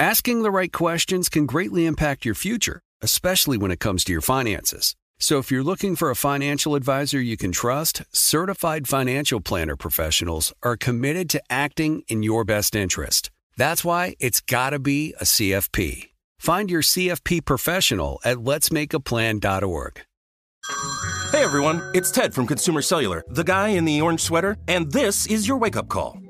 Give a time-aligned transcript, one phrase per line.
[0.00, 4.22] Asking the right questions can greatly impact your future, especially when it comes to your
[4.22, 4.96] finances.
[5.18, 10.54] So if you're looking for a financial advisor you can trust, certified financial planner professionals
[10.62, 13.30] are committed to acting in your best interest.
[13.58, 16.12] That's why it's got to be a CFP.
[16.38, 20.00] Find your CFP professional at letsmakeaplan.org.
[21.30, 25.26] Hey everyone, it's Ted from Consumer Cellular, the guy in the orange sweater, and this
[25.26, 26.19] is your wake up call.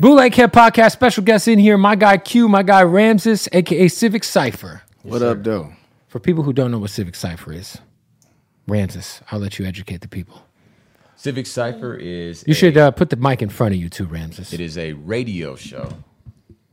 [0.00, 4.22] Bootleg Hip Podcast special guest in here, my guy Q, my guy Ramses, aka Civic
[4.22, 4.82] Cipher.
[5.02, 5.72] What up, though?
[6.08, 7.78] For people who don't know what Civic Cipher is,
[8.68, 10.42] Ramses, I'll let you educate the people.
[11.16, 14.06] Civic Cipher is You a- should uh, put the mic in front of you too,
[14.06, 14.52] Ramses.
[14.52, 15.88] It is a radio show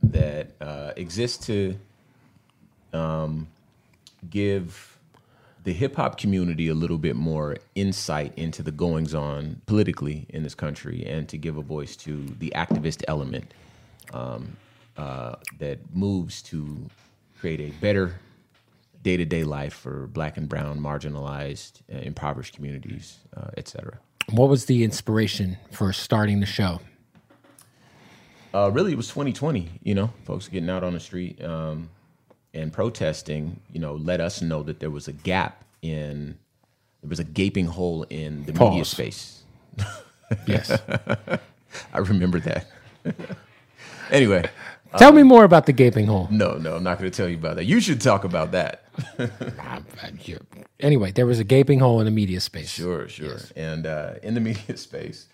[0.04, 1.76] that uh, exists to
[2.92, 3.48] um,
[4.30, 4.95] give
[5.66, 10.44] the hip hop community a little bit more insight into the goings on politically in
[10.44, 13.52] this country and to give a voice to the activist element
[14.14, 14.56] um,
[14.96, 16.88] uh, that moves to
[17.40, 18.20] create a better
[19.02, 23.98] day to day life for black and brown, marginalized, uh, impoverished communities, uh, et cetera.
[24.30, 26.80] What was the inspiration for starting the show?
[28.54, 29.80] Uh, really, it was 2020.
[29.82, 31.90] You know, folks getting out on the street um,
[32.56, 33.60] and protesting.
[33.72, 36.36] You know, let us know that there was a gap in,
[37.02, 39.42] there was a gaping hole in the media space.
[40.44, 40.76] Yes.
[41.92, 42.66] I remember that.
[44.10, 44.50] anyway,
[44.98, 46.26] Tell me more about the gaping hole.
[46.32, 47.64] no, no, I'm not going to tell you about that.
[47.64, 48.84] You should talk about that.
[50.80, 52.68] Anyway, there was a gaping hole in the media space.
[52.68, 53.38] Sure, sure.
[53.56, 55.26] And uh, in the media space,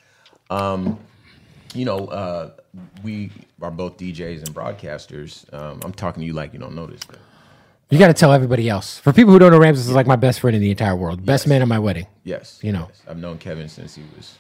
[0.51, 0.99] um,
[1.75, 2.51] you know, uh,
[3.03, 5.53] we are both DJs and broadcasters.
[5.55, 7.01] Um, I'm talking to you like you don't know this.
[7.05, 7.19] But
[7.91, 8.99] You got to tell everybody else.
[8.99, 11.25] For people who don't know, Ramses is like my best friend in the entire world.
[11.25, 12.07] Best man at my wedding.
[12.25, 12.87] yes, You know.
[12.89, 13.03] yes.
[13.09, 14.37] I've known Kevin since he was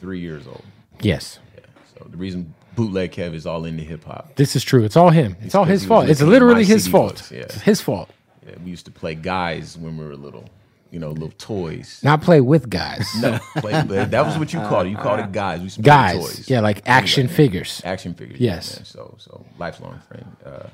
[0.00, 0.64] three years old.
[1.00, 1.38] Yes.
[1.56, 1.64] Yeah.
[1.98, 4.34] So the reason bootleg Kev is all into hip hop.
[4.36, 4.84] This is true.
[4.84, 5.36] It's all him.
[5.40, 6.02] It's all 'cause his he was fault.
[6.04, 7.14] It's listening to literally my his CD fault.
[7.16, 7.38] books, yeah.
[7.40, 8.10] It's his fault.
[8.46, 10.44] Yeah, we used to play guys when we were little.
[10.90, 12.00] You know, little toys.
[12.04, 13.06] Not play with guys.
[13.20, 14.90] No, play, that was what you called it.
[14.90, 15.58] You called it guys.
[15.60, 16.16] We used to play Guys.
[16.16, 16.50] toys.
[16.50, 17.82] Yeah, like action Anyway, figures.
[17.84, 18.40] Action figures.
[18.40, 18.76] Yes.
[18.76, 18.84] Man.
[18.86, 20.68] So so lifelong friend, uh,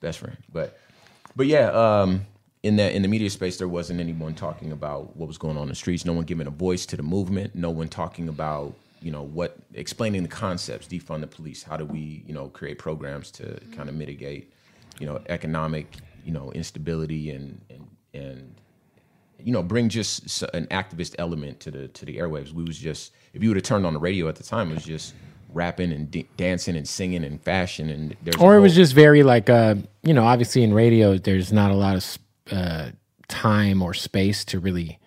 [0.00, 0.36] best friend.
[0.52, 0.78] But
[1.36, 2.26] but yeah, um,
[2.62, 5.64] in that in the media space, there wasn't anyone talking about what was going on
[5.64, 6.04] in the streets.
[6.04, 7.54] No one giving a voice to the movement.
[7.54, 10.88] No one talking about you know what explaining the concepts.
[10.88, 11.62] Defund the police.
[11.62, 14.52] How do we you know create programs to kind of mitigate
[15.00, 18.54] you know economic you know instability and and and
[19.38, 22.52] you know bring just an activist element to the to the airwaves.
[22.52, 24.74] We was just if you would have turned on the radio at the time, it
[24.74, 25.14] was just
[25.52, 29.22] rapping and d- dancing and singing and fashion and there's Or it was just very
[29.22, 32.18] like, uh, you know, obviously in radio, there's not a lot of
[32.52, 32.90] uh,
[33.28, 34.98] time or space to really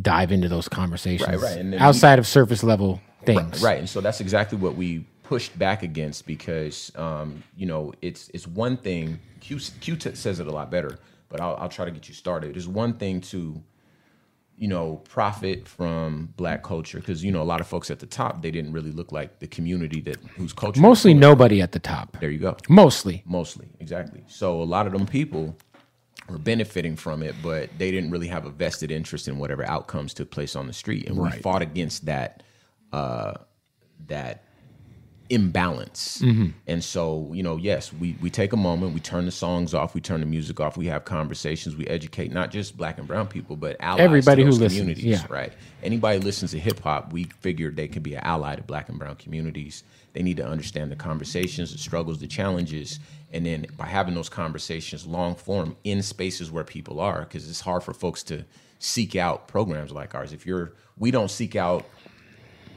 [0.00, 1.80] dive into those conversations Right, right.
[1.80, 3.62] Outside of surface level things.
[3.62, 8.28] Right, and so that's exactly what we pushed back against because um, you know it's
[8.34, 9.18] it's one thing.
[9.40, 10.98] Q, Q t- says it a lot better,
[11.36, 12.56] but I'll, I'll try to get you started.
[12.56, 13.62] It's one thing to
[14.56, 18.06] you know profit from black culture because you know a lot of folks at the
[18.06, 20.80] top they didn't really look like the community that whose culture.
[20.80, 22.18] Mostly nobody at the top.
[22.20, 22.56] There you go.
[22.70, 23.22] Mostly.
[23.26, 24.24] Mostly, exactly.
[24.28, 25.54] So a lot of them people
[26.30, 30.14] were benefiting from it, but they didn't really have a vested interest in whatever outcomes
[30.14, 32.42] took place on the street, and we fought against that
[32.94, 33.34] uh,
[34.06, 34.42] that
[35.28, 36.20] imbalance.
[36.22, 36.50] Mm-hmm.
[36.66, 39.94] And so, you know, yes, we we take a moment, we turn the songs off,
[39.94, 43.26] we turn the music off, we have conversations, we educate not just black and brown
[43.26, 45.26] people, but allies Everybody who those listens, communities, yeah.
[45.28, 45.52] right?
[45.82, 48.88] Anybody who listens to hip hop, we figured they could be an ally to black
[48.88, 49.82] and brown communities.
[50.12, 53.00] They need to understand the conversations, the struggles, the challenges,
[53.32, 57.60] and then by having those conversations long form in spaces where people are, because it's
[57.60, 58.44] hard for folks to
[58.78, 60.32] seek out programs like ours.
[60.32, 61.84] If you're, we don't seek out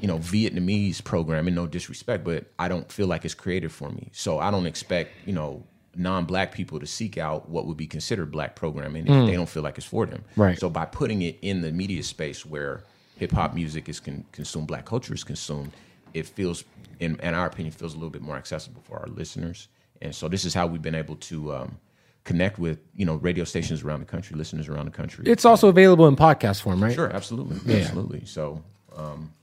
[0.01, 1.55] you know Vietnamese program, programming.
[1.55, 4.09] No disrespect, but I don't feel like it's creative for me.
[4.13, 5.63] So I don't expect you know
[5.95, 9.63] non-black people to seek out what would be considered black programming if they don't feel
[9.63, 10.23] like it's for them.
[10.35, 10.57] Right.
[10.57, 12.83] So by putting it in the media space where
[13.17, 15.71] hip hop music is con- consumed, black culture is consumed,
[16.13, 16.63] it feels,
[16.99, 19.67] in, in our opinion, feels a little bit more accessible for our listeners.
[20.01, 21.79] And so this is how we've been able to um,
[22.23, 25.25] connect with you know radio stations around the country, listeners around the country.
[25.27, 26.93] It's also available in podcast form, right?
[26.93, 28.25] Sure, absolutely, absolutely.
[28.25, 28.63] So,
[28.95, 29.33] um,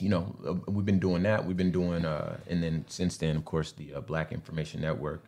[0.00, 1.44] you know, uh, we've been doing that.
[1.44, 5.24] We've been doing, uh, and then since then, of course, the uh, Black Information Network,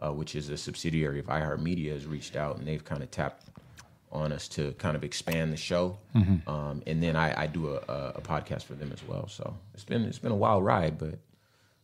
[0.00, 3.48] uh, which is a subsidiary of iHeartMedia, has reached out and they've kind of tapped
[4.12, 5.98] on us to kind of expand the show.
[6.46, 9.26] Um, and then I, I do a, a, a podcast for them as well.
[9.28, 11.18] So it's been it's been a wild ride, but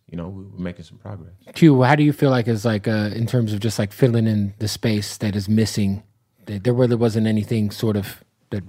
[0.09, 1.33] you know, we- we're making some progress.
[1.55, 4.29] Q, how do you feel like is like uh, in terms of just like filling
[4.29, 6.05] in the space that is missing?
[6.47, 8.63] That there really wasn't anything sort of that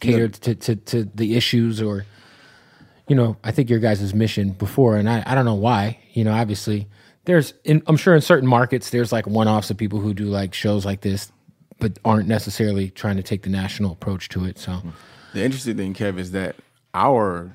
[0.00, 2.06] catered to, to, to the issues or
[3.10, 6.22] you know, I think your guys' mission before, and I, I don't know why, you
[6.22, 6.86] know, obviously
[7.24, 10.26] there's, in, I'm sure in certain markets, there's like one offs of people who do
[10.26, 11.32] like shows like this,
[11.80, 14.60] but aren't necessarily trying to take the national approach to it.
[14.60, 14.80] So,
[15.34, 16.54] The interesting thing, Kev, is that
[16.94, 17.52] our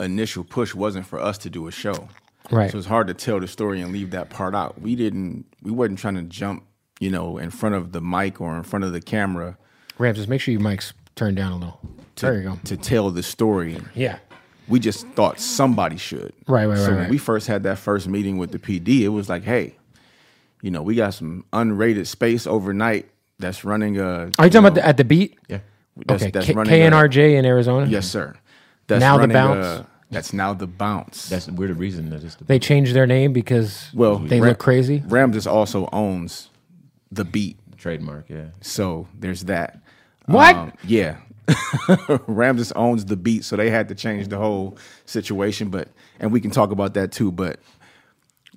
[0.00, 2.08] initial push wasn't for us to do a show.
[2.50, 2.70] Right.
[2.70, 4.80] So it's hard to tell the story and leave that part out.
[4.80, 5.44] We didn't.
[5.62, 6.64] We wasn't trying to jump,
[6.98, 9.58] you know, in front of the mic or in front of the camera
[9.98, 11.80] Rams, just make sure your mic's turned down a little.
[12.16, 12.58] to, there you go.
[12.64, 13.80] to tell the story.
[13.94, 14.18] Yeah.
[14.68, 16.32] We just thought somebody should.
[16.46, 17.10] Right, right, So right, So when right.
[17.10, 19.74] we first had that first meeting with the PD, it was like, hey,
[20.62, 23.08] you know, we got some unrated space overnight
[23.38, 24.04] that's running a.
[24.04, 25.38] Are you talking about the, at the beat?
[25.48, 25.58] Yeah.
[26.06, 27.86] That's, okay, that's K- running a- KNRJ in Arizona.
[27.86, 28.34] Yes, sir.
[28.86, 29.64] That's Now the bounce?
[29.64, 31.28] A, that's now the bounce.
[31.28, 34.50] That's we're the reason that it's the They changed their name because well, they Ram-
[34.50, 35.02] look crazy.
[35.06, 36.50] Ramses also owns
[37.12, 38.28] the beat, trademark.
[38.28, 38.46] Yeah.
[38.60, 39.80] so there's that.
[40.26, 40.54] What?
[40.56, 41.16] Um, yeah.
[42.26, 44.76] Ramses owns the beat, so they had to change the whole
[45.06, 45.68] situation.
[45.70, 45.88] But
[46.20, 47.30] and we can talk about that too.
[47.32, 47.60] But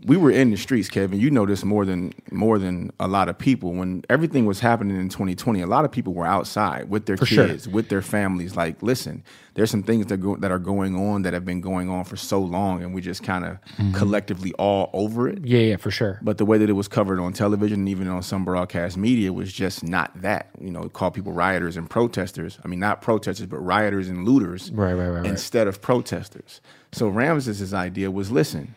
[0.05, 1.19] we were in the streets, Kevin.
[1.19, 3.73] You know this more than more than a lot of people.
[3.73, 7.25] When everything was happening in 2020, a lot of people were outside with their For
[7.25, 7.47] sure.
[7.47, 8.55] kids, with their families.
[8.55, 9.23] Like, listen,
[9.55, 12.15] there's some things that go, that are going on that have been going on for
[12.15, 13.93] so long, and we just kind of Mm-hmm.
[13.93, 15.45] collectively all over it.
[15.45, 16.19] Yeah, yeah, for sure.
[16.23, 19.31] But the way that it was covered on television and even on some broadcast media
[19.33, 20.49] was just not that.
[20.59, 22.57] You know, call people rioters and protesters.
[22.63, 24.71] I mean, not protesters, but rioters and looters.
[24.71, 25.25] Right, right, right, right.
[25.25, 26.61] Instead of protesters.
[26.91, 28.73] So Ramses's idea was listen,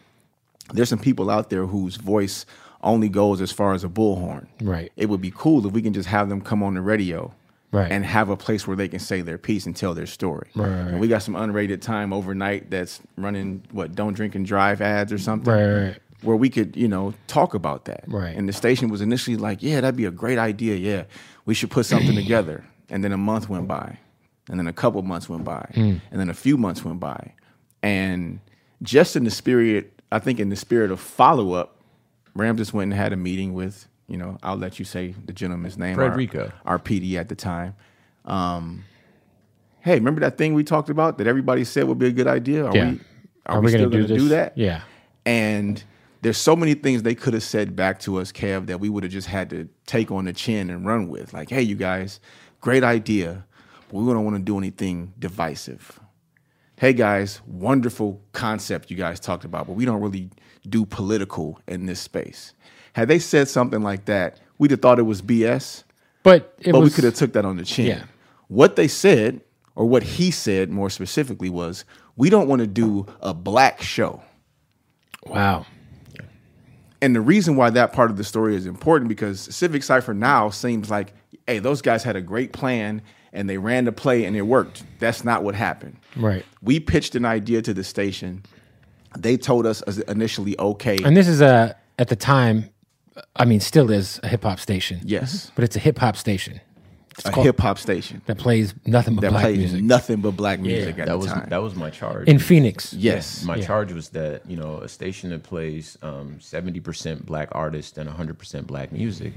[0.73, 2.47] there's some people out there whose voice
[2.83, 4.47] only goes as far as a bullhorn.
[4.63, 4.91] Right.
[4.97, 7.33] It would be cool if we can just have them come on the radio.
[7.73, 7.93] Right.
[7.93, 10.49] And have a place where they can say their piece and tell their story.
[10.57, 14.81] Right, And we got some unrated time overnight that's running what don't drink and drive
[14.81, 18.03] ads or something Right, right, where we could, you know, talk about that.
[18.09, 18.37] Right.
[18.37, 20.75] And the station was initially like, yeah, that'd be a great idea.
[20.75, 21.05] Yeah,
[21.47, 22.65] we should put something together.
[22.89, 23.99] And then a month went by,
[24.49, 25.95] and then a couple months went by, Hmm.
[26.11, 27.35] and then a few months went by,
[27.85, 28.41] and
[28.83, 31.77] just in the spirit, I think in the spirit of follow up,
[32.35, 35.33] Ram just went and had a meeting with, you know, I'll let you say the
[35.33, 36.53] gentleman's name, our- Frederico.
[36.65, 37.75] our, PD at the time.
[38.25, 38.85] Um,
[39.81, 42.67] hey, remember that thing we talked about that everybody said would be a good idea?
[42.67, 42.91] Are Yeah.
[42.93, 43.01] we
[43.47, 44.57] are, we, still gonna going do that?
[44.57, 44.83] Yeah.
[45.25, 45.83] And
[46.23, 49.03] there's so many things they could have said back to us, Kev, that we would
[49.05, 51.33] have just had to take on the chin and run with.
[51.33, 52.21] Like, hey, you guys,
[52.61, 53.45] great idea,
[53.89, 56.00] but we don't want to do anything divisive.
[56.81, 60.31] Hey guys, wonderful concept you guys talked about, but we don't really
[60.67, 62.55] do political in this space.
[62.95, 65.85] Had they said something like that, we'd have thought it was BS,
[66.23, 67.85] But it but was we could have took that on the chin.
[67.85, 68.05] Yeah.
[68.49, 69.43] What they said,
[69.75, 71.85] or what he said more specifically, was
[72.17, 74.23] we don't want to do a black show.
[75.27, 75.67] wow.
[77.03, 80.49] And the reason why that part of the story is important because Civic Cipher now
[80.49, 81.13] seems like,
[81.47, 83.03] hey, those guys had a great plan
[83.33, 84.83] and they ran the play and it worked.
[84.99, 85.97] That's not what happened.
[86.17, 86.45] Right.
[86.63, 88.43] We pitched an idea to the station.
[89.19, 90.99] They told us initially okay.
[91.05, 92.71] And this is a at the time,
[93.37, 95.01] I mean, still is a hip hop station.
[95.05, 95.51] Yes.
[95.55, 96.61] but it's a hip hop station.
[97.19, 100.21] It's a called- hip hop station that plays nothing but that black played music nothing
[100.21, 101.49] but black music at That the was time.
[101.51, 102.29] that was my charge.
[102.29, 102.95] in Phoenix.
[102.95, 103.45] yes.
[103.45, 103.67] My Yeah.
[103.67, 108.09] charge was that you know a station that plays um, seventy percent black artists and
[108.09, 109.33] hundred percent black music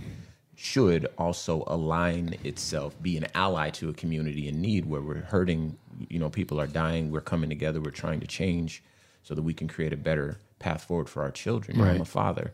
[0.64, 5.78] should also align itself, be an ally to a community in need where we're hurting.
[6.10, 7.12] You know, people are dying.
[7.12, 7.82] We're coming together.
[7.82, 8.82] We're trying to change
[9.24, 11.82] so that we can create a better path forward for our children.
[11.82, 12.54] I'm a father.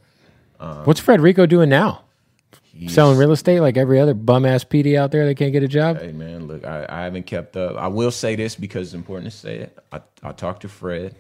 [0.60, 2.02] Um, What's Frederico doing now?
[2.64, 5.62] He's- Selling real estate like every other bum ass PD out there that can't get
[5.62, 6.00] a job.
[6.02, 7.78] Hey man, look, I, I haven't kept up.
[7.78, 9.78] I will say this because it's important to say it.
[9.92, 11.14] I, I talked to Fred.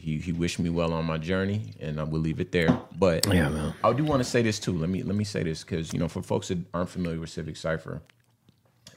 [0.00, 2.80] He he wished me well on my journey, and I will leave it there.
[2.98, 3.72] But Yeah.
[3.84, 4.72] I do want to say this too.
[4.72, 7.28] Let me let me say this because you know, for folks that aren't familiar with
[7.30, 8.00] Civic Cipher,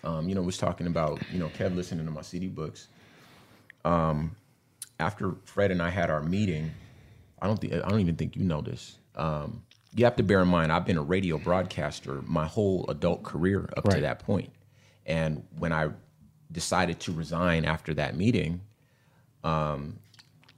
[0.03, 2.87] um, you know, was talking about you know Kev listening to my CD books.
[3.83, 4.35] Um,
[4.99, 6.71] after Fred and I had our meeting,
[7.41, 8.97] I don't think I don't even think you know this.
[9.15, 9.61] Um,
[9.95, 13.69] you have to bear in mind I've been a radio broadcaster my whole adult career
[13.77, 14.23] up to that.
[15.05, 15.89] And when I
[16.51, 18.61] decided to resign after that meeting,
[19.43, 19.99] um,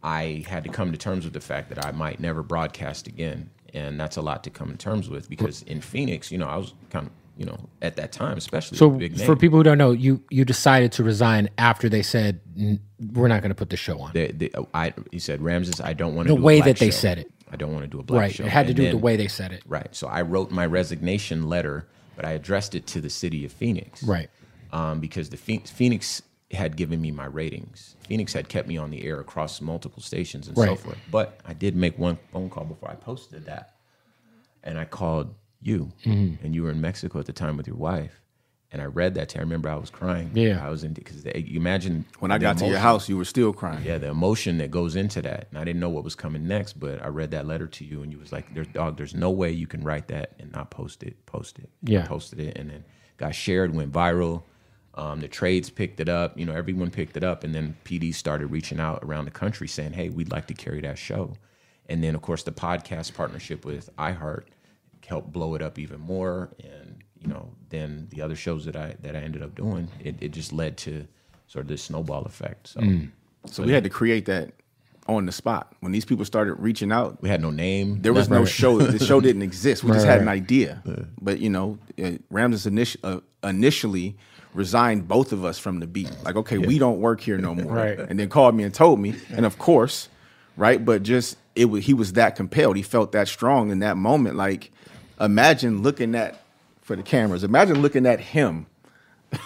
[0.05, 3.49] I had to come to terms with the fact that I might never broadcast again.
[3.73, 6.55] And that's a lot to come to terms with because in Phoenix, you know, I
[6.57, 9.25] was kind of, you know, at that time, especially So big name.
[9.25, 12.39] for people who don't know, you you decided to resign after they said
[13.13, 14.11] we're not going to put the show on.
[14.13, 16.77] they, they, I, he said, Ramses, I don't want to The do a way that
[16.77, 16.97] they show.
[16.97, 17.31] said it.
[17.51, 18.33] I don't want to do a black right.
[18.35, 18.45] show.
[18.45, 19.63] It had to And do with the way they said it.
[19.67, 19.93] Right.
[19.93, 24.01] So I wrote my resignation letter, but I addressed it to the city of Phoenix.
[24.03, 24.29] Right.
[24.71, 26.21] Um, because the Phoenix, Phoenix
[26.51, 27.95] had given me my ratings.
[28.07, 30.97] Phoenix had kept me on the air across multiple stations and so forth.
[31.11, 33.73] But I did make one phone call before I posted that.
[34.63, 36.45] And I called you, Mm-hmm.
[36.45, 38.21] and you were in Mexico at the time with your wife.
[38.71, 39.39] And I read that to you.
[39.39, 40.31] I remember I was crying.
[40.33, 40.63] Yeah.
[40.65, 43.23] I was in, because you imagine When I the got to your house, you were
[43.25, 43.83] still crying.
[43.85, 46.73] yeah, the emotion that goes into that, and I didn't know what was coming next.
[46.79, 48.97] But I read that letter to you, and you was like, "There's dog.
[48.97, 51.25] There's no way you can write that and not post it.
[51.25, 51.69] Post it.
[51.83, 52.03] Yeah.
[52.03, 52.83] I posted it, and then
[53.17, 54.43] got shared, went viral.
[54.95, 56.37] Um, the trades picked it up.
[56.39, 59.67] You know, everyone picked it up, and then PD started reaching out around the country
[59.67, 61.33] saying, "Hey, we'd like to carry that show."
[61.87, 64.45] And then, of course, the podcast partnership with iHeart
[65.05, 66.49] helped blow it up even more.
[66.63, 70.15] And you know, then the other shows that I that I ended up doing, it,
[70.21, 71.05] it just led to
[71.47, 72.67] sort of this snowball effect.
[72.69, 72.81] So.
[73.47, 74.53] So we had to create that
[75.07, 75.75] on the spot.
[75.81, 78.01] When these people started reaching out, We had no name.
[78.01, 78.51] there was no nothing.
[78.51, 78.79] show.
[78.97, 79.83] The show didn't exist.
[79.83, 80.41] We just Right, had an right.
[80.41, 80.81] idea.
[81.21, 84.17] But you know, uh, Ramses initi- uh, initially
[84.55, 86.09] resigned both of us from the beat.
[86.23, 87.73] Like, okay, we don't work here no more.
[87.73, 87.99] Right.
[87.99, 89.13] And then called me and told me.
[89.29, 90.09] And of course,
[90.57, 90.83] right.
[90.83, 92.75] But just it was he was that compelled.
[92.77, 94.35] He felt that strong in that moment.
[94.37, 94.71] Like,
[95.19, 96.41] imagine looking at
[96.81, 97.43] for the cameras.
[97.43, 98.65] Imagine looking at him.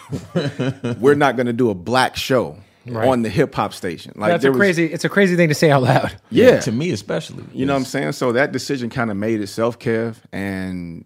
[1.00, 2.58] We're not going to do a black show
[2.94, 4.14] on the hip hop station.
[4.16, 4.86] Like That's there a was- crazy.
[4.86, 6.16] It's a crazy thing to say out loud.
[6.32, 7.44] Yeah, to me especially.
[7.54, 8.12] you know what I'm saying?
[8.14, 11.06] So that decision kind of made itself, Kev, and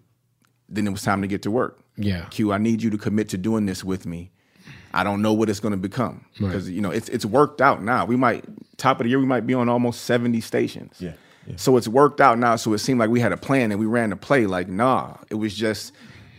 [0.69, 1.79] then it was time to get to work.
[1.97, 2.25] Yeah.
[2.25, 4.31] Q, I need you to commit to doing this with me.
[4.93, 7.81] I don't know what it's going to become because you know it's it's worked out
[7.81, 8.05] now.
[8.05, 8.45] We might
[8.77, 10.97] top of the year we might be on almost 70 stations.
[10.99, 11.13] Yeah,
[11.47, 11.55] yeah.
[11.57, 12.55] So it's worked out now.
[12.57, 14.45] So it seemed like we had a plan and we ran the play.
[14.45, 15.93] Like nah, it was just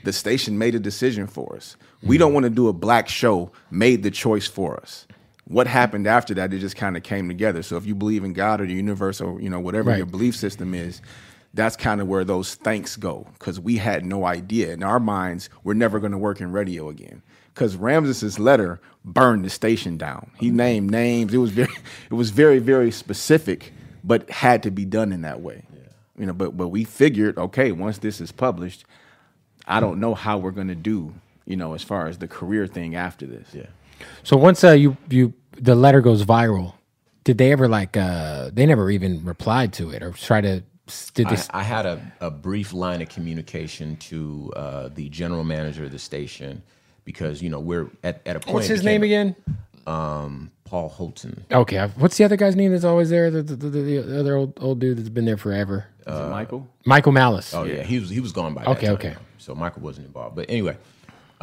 [0.05, 1.77] the station made a decision for us.
[2.03, 2.35] We don't mm.
[2.35, 3.51] want to do a black show.
[3.71, 5.07] Made the choice for us.
[5.47, 6.53] What happened after that?
[6.53, 7.63] It just kind of came together.
[7.63, 9.97] So if you believe in God or the universe or you know whatever Right.
[9.97, 11.03] your belief system is,
[11.55, 15.49] that's kind of where those thanks go because we had no idea in our minds
[15.63, 17.23] we're never going to work in radio again
[17.55, 20.31] because Ramses's letter burned the station down.
[20.39, 21.33] He named names.
[21.33, 21.73] It was very,
[22.11, 25.63] it was very, very specific, but had to be done in that way.
[26.19, 28.85] You know, but but we figured, okay, once this is published,
[29.67, 31.13] I don't know how we're going to do,
[31.45, 33.49] you know, as far as the career thing after this.
[33.53, 33.67] Yeah.
[34.23, 36.75] So once uh, you you the letter goes viral,
[37.25, 40.63] did they ever like uh they never even replied to it or try to
[41.15, 45.45] did they I, I had a, a brief line of communication to uh, the general
[45.45, 46.63] manager of the station
[47.05, 48.55] because you know we're at, at a point.
[48.55, 49.37] What's his became- name again?
[49.87, 51.45] Um, Paul Holton.
[51.53, 53.31] Okay, I- what's the other guy's name that's always there?
[53.31, 53.69] The, the, the,
[54.03, 55.87] the other old old dude that's been there forever.
[56.07, 56.69] Is it Michael?
[56.85, 57.55] Michael Malice.
[57.55, 58.63] Oh yeah, he was he was gone by.
[58.65, 59.09] that Okay, time, okay.
[59.11, 59.19] though.
[59.39, 60.77] So Michael wasn't involved, but anyway,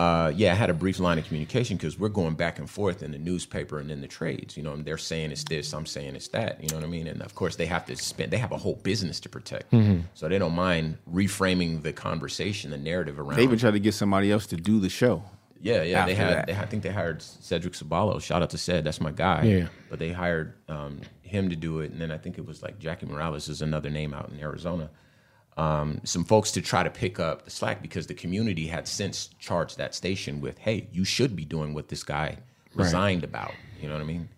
[0.01, 3.03] uh, yeah, I had a brief line of communication because we're going back and forth
[3.03, 4.57] in the newspaper and in the trades.
[4.57, 6.61] You know, and they're saying it's this, I'm saying it's that.
[6.61, 7.07] You know what I mean?
[7.07, 8.31] And of course, they have to spend.
[8.31, 10.01] They have a whole business to protect, Mm-hmm.
[10.15, 13.37] so they don't mind reframing the conversation, the narrative around.
[13.37, 15.23] They even tried to get somebody else to do the show.
[15.63, 16.05] Yeah, yeah.
[16.07, 16.47] They after had, that.
[16.47, 18.19] they, I think they hired Cedric Saballo.
[18.19, 19.43] Shout out to Ced, that's my guy.
[19.43, 19.67] Yeah.
[19.91, 22.79] But they hired um, him to do it, and then I think it was like
[22.79, 24.89] Jackie Morales is another name out in Arizona.
[25.57, 29.29] Um, some folks to try to pick up the slack because the community had since
[29.39, 32.37] charged that station with, "Hey, you should be doing what this guy
[32.73, 34.29] resigned about." You know what I mean?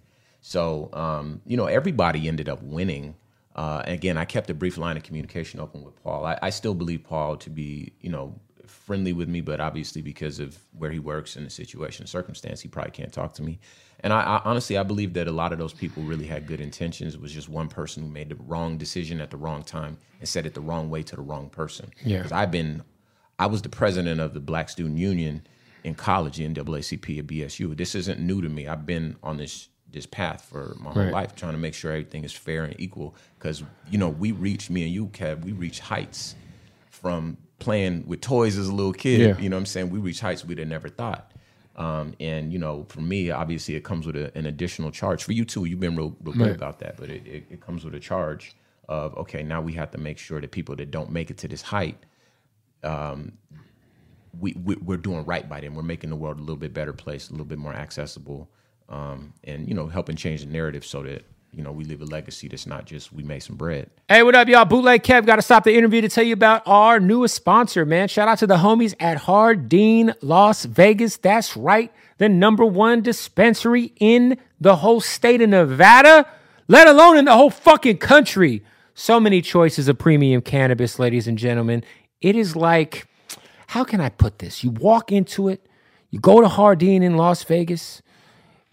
[0.41, 3.15] So, um, you know, everybody ended up winning.
[3.55, 6.25] Uh, again, I kept a brief line of communication open with Paul.
[6.25, 10.39] I, I still believe Paul to be, you know, friendly with me, but obviously because
[10.39, 13.59] of where he works and the situation, circumstance, he probably can't talk to me.
[14.03, 16.59] And I, I honestly, I believe that a lot of those people really had good
[16.59, 17.15] intentions.
[17.15, 20.27] It was just one person who made the wrong decision at the wrong time and
[20.27, 21.89] said it the wrong way to the wrong person.
[22.03, 22.17] Yeah.
[22.17, 22.83] Because I've been,
[23.39, 25.47] I was the president of the Black Student Union
[25.85, 27.75] in college, the NAACP at BSU.
[27.77, 28.67] This isn't new to me.
[28.67, 31.13] I've been on this this path for my whole Right.
[31.13, 33.15] life, trying to make sure everything is fair and equal.
[33.37, 36.35] Because you know, we reach me and you, Kev, we reach heights
[36.89, 39.19] from playing with toys as a little kid.
[39.19, 39.37] Yeah.
[39.39, 39.91] You know what I'm saying?
[39.91, 41.31] We reach heights we'd have never thought.
[41.75, 45.23] Um, and you know, for me, obviously, it comes with a, an additional charge.
[45.23, 46.51] For you too, you've been real, real good Right.
[46.51, 48.55] about that, but it, it, it comes with a charge
[48.89, 51.47] of okay, now we have to make sure that people that don't make it to
[51.47, 51.97] this height,
[52.83, 53.33] um,
[54.39, 55.75] we, we we're doing right by them.
[55.75, 58.49] We're making the world a little bit better place, a little bit more accessible,
[58.89, 61.23] um, and you know, helping change the narrative so that
[61.53, 63.89] you know we leave a legacy that's not just we made some bread.
[64.09, 64.65] Hey, what up, y'all?
[64.65, 68.07] Bootleg Kev got to stop the interview to tell you about our newest sponsor, man.
[68.07, 71.17] Shout out to the homies at Jardin Las Vegas.
[71.17, 76.27] That's right, the number one dispensary in the whole state of Nevada,
[76.67, 78.63] let alone in the whole fucking country.
[78.95, 81.83] So many choices of premium cannabis, ladies and gentlemen.
[82.21, 83.07] It is like,
[83.67, 84.63] how can I put this?
[84.63, 85.65] You walk into it,
[86.09, 88.01] you go to Jardin in Las Vegas.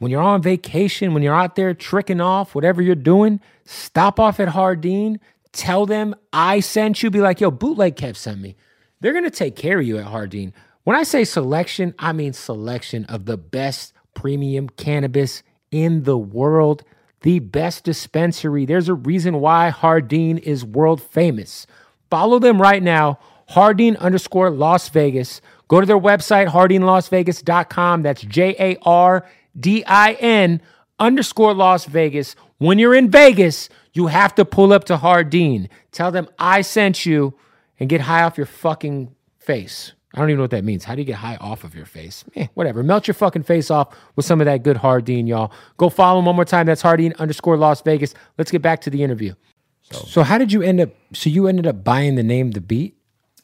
[0.01, 4.41] When you're on vacation, when you're out there tricking off, whatever you're doing, stop off
[4.41, 5.21] at Jardin,
[5.53, 8.57] tell them I sent you, be like, yo, bootleg Kev sent me.
[9.01, 10.55] They're gonna take care of you at Jardin.
[10.85, 16.83] When I say selection, I mean selection of the best premium cannabis in the world,
[17.21, 18.65] the best dispensary.
[18.65, 21.67] There's a reason why Jardin is world famous.
[22.09, 23.19] Follow them right now,
[23.51, 25.43] Jardin underscore Las Vegas.
[25.69, 28.03] Go to their website, jardinlasvegas.com.
[28.03, 29.29] That's J A R
[29.59, 30.61] D I N
[30.99, 32.37] underscore Las Vegas.
[32.59, 35.69] When you're in Vegas, you have to pull up to Jardin.
[35.93, 37.35] Tell them I sent you
[37.79, 39.93] and get high off your fucking face.
[40.15, 40.85] I don't even know what that means.
[40.85, 42.25] How do you get high off of your face?
[42.35, 42.83] Eh, whatever.
[42.83, 45.53] Melt your fucking face off with some of that good Jardin, y'all.
[45.77, 46.67] Go follow him one more time.
[46.67, 48.13] That's Jardin underscore Las Vegas.
[48.37, 49.35] Let's get back to the interview.
[49.83, 50.91] So, how did you end up?
[51.13, 52.97] So you ended up buying the name The Beat.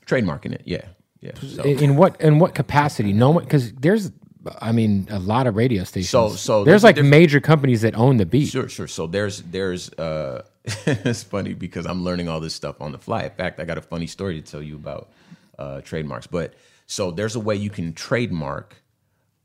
[0.07, 0.85] Trademarking it, yeah,
[1.21, 1.33] yeah.
[1.41, 3.13] So, In, in what in what capacity?
[3.13, 4.13] No one because there's,
[4.61, 6.11] I mean, a lot of radio stations.
[6.11, 8.49] So- so there's there's like major companies that own the beat.
[8.49, 8.89] Sure, sure.
[8.89, 10.43] So there's there's uh
[10.87, 13.23] it's funny because I'm learning all this stuff on the fly.
[13.25, 15.11] In fact, I got a funny story to tell you about
[15.59, 16.27] uh trademarks.
[16.27, 16.55] But
[16.87, 18.77] so there's a way you can trademark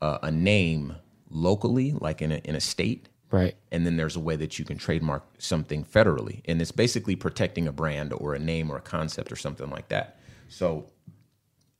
[0.00, 0.96] uh, a name
[1.30, 3.08] locally, like in a in a state.
[3.30, 3.56] Right.
[3.70, 6.42] And then there's a way that you can trademark something federally.
[6.44, 9.88] And it's basically protecting a brand or a name or a concept or something like
[9.88, 10.18] that.
[10.48, 10.90] So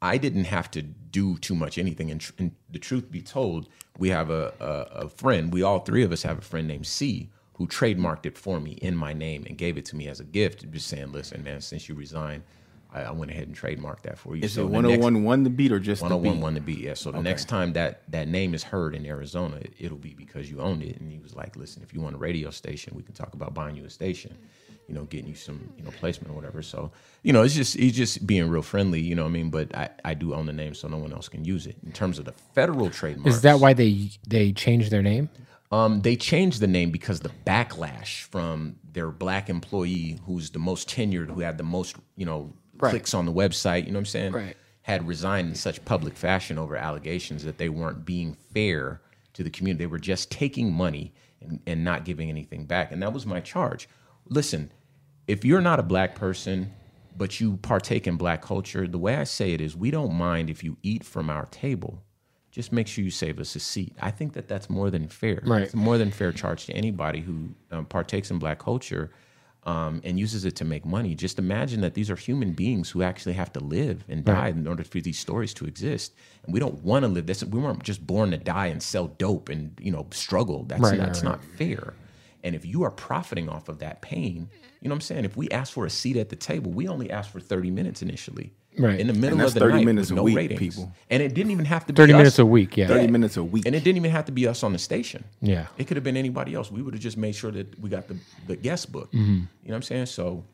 [0.03, 2.11] I didn't have to do too much anything.
[2.11, 3.69] And, tr- and the truth be told,
[3.99, 6.87] we have a, a, a friend, we all three of us have a friend named
[6.87, 10.19] C who trademarked it for me in my name and gave it to me as
[10.19, 12.43] a gift, just saying, listen, man, since you resigned,
[12.93, 14.43] I, I went ahead and trademarked that for you.
[14.43, 16.43] Is So it the next- 101 won the beat or just the 101 beat?
[16.43, 16.95] won oh the beat, yeah.
[16.95, 20.51] So the next time that that name is heard in Arizona, it, it'll be because
[20.51, 20.99] you owned it.
[21.01, 23.55] And he was like, "Listen, if you want a radio station, we can talk about
[23.55, 24.37] buying you a station,
[24.89, 26.91] you know, getting you some, you know, placement or whatever." So,
[27.23, 29.51] you know, it's just he's just being real friendly, you know what I mean?
[29.51, 31.77] But I, I do own the name, so no one else can use it.
[31.85, 35.29] In terms of the federal trademark, Is that why they they changed their name?
[35.73, 40.89] um, they changed the name because the backlash from their black employee, who's the most
[40.89, 43.87] tenured, who had the most, you know, clicks on the website.
[43.87, 44.33] You know what I'm saying?
[44.33, 44.57] Right.
[44.83, 49.01] Had resigned in such public fashion over allegations that they weren't being fair
[49.33, 49.85] to the community.
[49.85, 52.93] They were just taking money and, and not giving anything back.
[52.93, 53.89] And that was my charge.
[54.29, 54.71] Listen,
[55.27, 56.73] if you're not a black person,
[57.17, 60.51] but you partake in black culture, the way I say it is, we don't mind
[60.51, 62.03] if you eat from our table.
[62.51, 63.97] Just make sure you save us a seat.
[64.01, 65.41] I think that that's more than fair.
[65.45, 65.63] Right.
[65.63, 69.11] It's more than fair charge to anybody who um, partakes in black culture
[69.65, 71.15] um, and uses it to make money.
[71.15, 74.67] Just imagine that these are human beings who actually have to live and die in
[74.67, 76.15] order for these stories to exist.
[76.45, 77.45] And we don't want to live this.
[77.45, 80.65] We weren't just born to die and sell dope and you know struggle.
[80.65, 81.95] That's Right, that's right, not fair.
[82.45, 84.49] And if you are profiting off of that pain,
[84.81, 85.25] you know what I'm saying?
[85.25, 88.03] If we ask for a seat at the table, we only asked for 30 minutes
[88.03, 88.53] initially.
[88.79, 88.99] Right.
[88.99, 90.59] In the middle that's of the 30 night minutes with a no week, ratings.
[90.59, 90.93] people.
[91.11, 92.17] And it didn't even have to be 30 us.
[92.17, 92.87] minutes a week, yeah.
[92.89, 93.67] 30 minutes a week.
[93.67, 95.25] And it didn't even have to be us on the station.
[95.41, 95.67] Yeah.
[95.77, 96.71] It could have been anybody else.
[96.71, 99.13] We would have just made sure that we got the, the guest book.
[99.13, 99.21] Mm-hmm.
[99.21, 100.07] You know what I'm saying?
[100.07, 100.45] So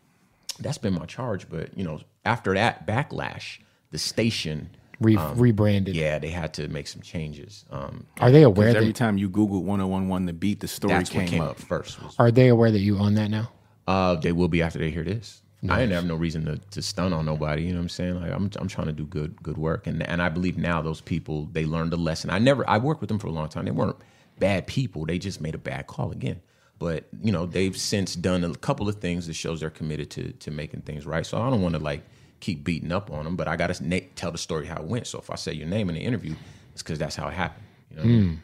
[0.59, 1.49] that's been my charge.
[1.49, 3.59] But, you know, after that backlash,
[3.93, 5.95] the station, Re- rebranded.
[5.95, 7.65] Um, yeah, they had to make some changes.
[7.71, 11.11] Um, Are they aware That every time you Googled 101 the beat, the story that's
[11.11, 11.51] came, what came up.
[11.51, 12.03] up first.
[12.03, 13.51] Was, are they aware that you own that now?
[13.87, 15.43] uh, they will be after they hear this.
[15.69, 17.63] I didn't have no reason to, to stun on nobody.
[17.63, 18.21] You know what I'm saying?
[18.21, 21.01] Like I'm, I'm trying to do good good work, and and I believe now those
[21.01, 22.31] people they learned a lesson.
[22.31, 23.65] I never I worked with them for a long time.
[23.65, 23.97] They weren't
[24.39, 25.05] bad people.
[25.05, 26.41] They just made a bad call again.
[26.79, 30.31] But you know they've since done a couple of things that shows they're committed to
[30.33, 31.27] to making things right.
[31.27, 32.05] So I don't want to like
[32.41, 34.85] keep beating up on them, but I got to na- tell the story how it
[34.85, 35.07] went.
[35.07, 36.35] So if I say your name in the interview,
[36.73, 37.67] it's because that's how it happened.
[37.91, 38.05] You know.
[38.05, 38.43] Mean?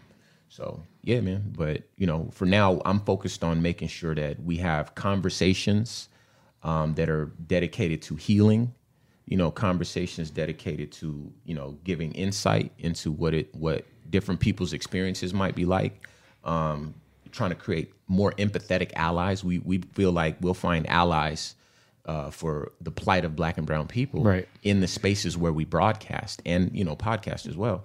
[0.49, 1.53] So yeah, man.
[1.57, 6.09] But you know, for now, I'm focused on making sure that we have conversations
[6.63, 8.73] um, that are dedicated to healing.
[9.27, 14.73] You know, conversations dedicated to you know giving insight into what it what different people's
[14.73, 16.07] experiences might be like.
[16.45, 16.95] Um,
[17.33, 19.43] trying to create more empathetic allies.
[19.45, 21.57] We we feel like we'll find allies.
[22.07, 24.47] Uh, for the plight of black and brown people Right.
[24.63, 27.85] in the spaces where we broadcast and you know podcast as well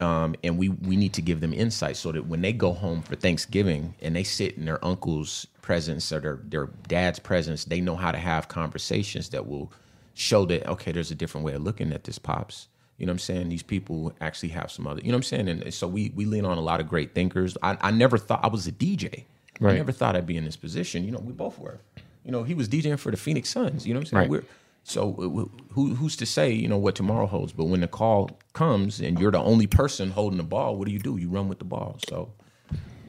[0.00, 3.02] um, and we we need to give them insight so that when they go home
[3.02, 7.80] for Thanksgiving and they sit in their uncle's presence or their their dad's presence, they
[7.80, 9.72] know how to have conversations that will
[10.14, 12.68] show that okay, there's a different way of looking at this pops.
[12.98, 13.48] You know what I'm saying?
[13.48, 15.00] These people actually have some other.
[15.00, 15.48] You know what I'm saying?
[15.48, 17.56] And so we we lean on a lot of great thinkers.
[17.62, 19.24] I, I never thought I was a DJ.
[19.60, 19.74] Right.
[19.74, 21.02] I never thought I'd be in this position.
[21.04, 21.80] You know, we both were.
[22.28, 23.86] You know, he was DJing for the Phoenix Suns.
[23.86, 24.30] You know what I'm saying?
[24.30, 24.44] Right.
[24.82, 27.54] So uh, who who's to say you know what tomorrow holds?
[27.54, 30.92] But when the call comes and you're the only person holding the ball, what do
[30.92, 31.16] you do?
[31.16, 31.96] You run with the ball.
[32.06, 32.34] So,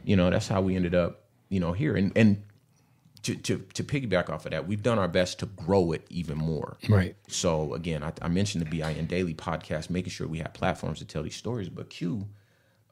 [0.06, 1.26] you know, that's how we ended up.
[1.50, 2.44] You know, here and and
[3.24, 6.38] to to to piggyback off of that, we've done our best to grow it even
[6.38, 6.78] more.
[6.88, 7.18] Right.
[7.28, 11.06] So again, I, I mentioned the BIN Daily podcast, making sure we have platforms to
[11.06, 11.68] tell these stories.
[11.68, 12.26] But Q,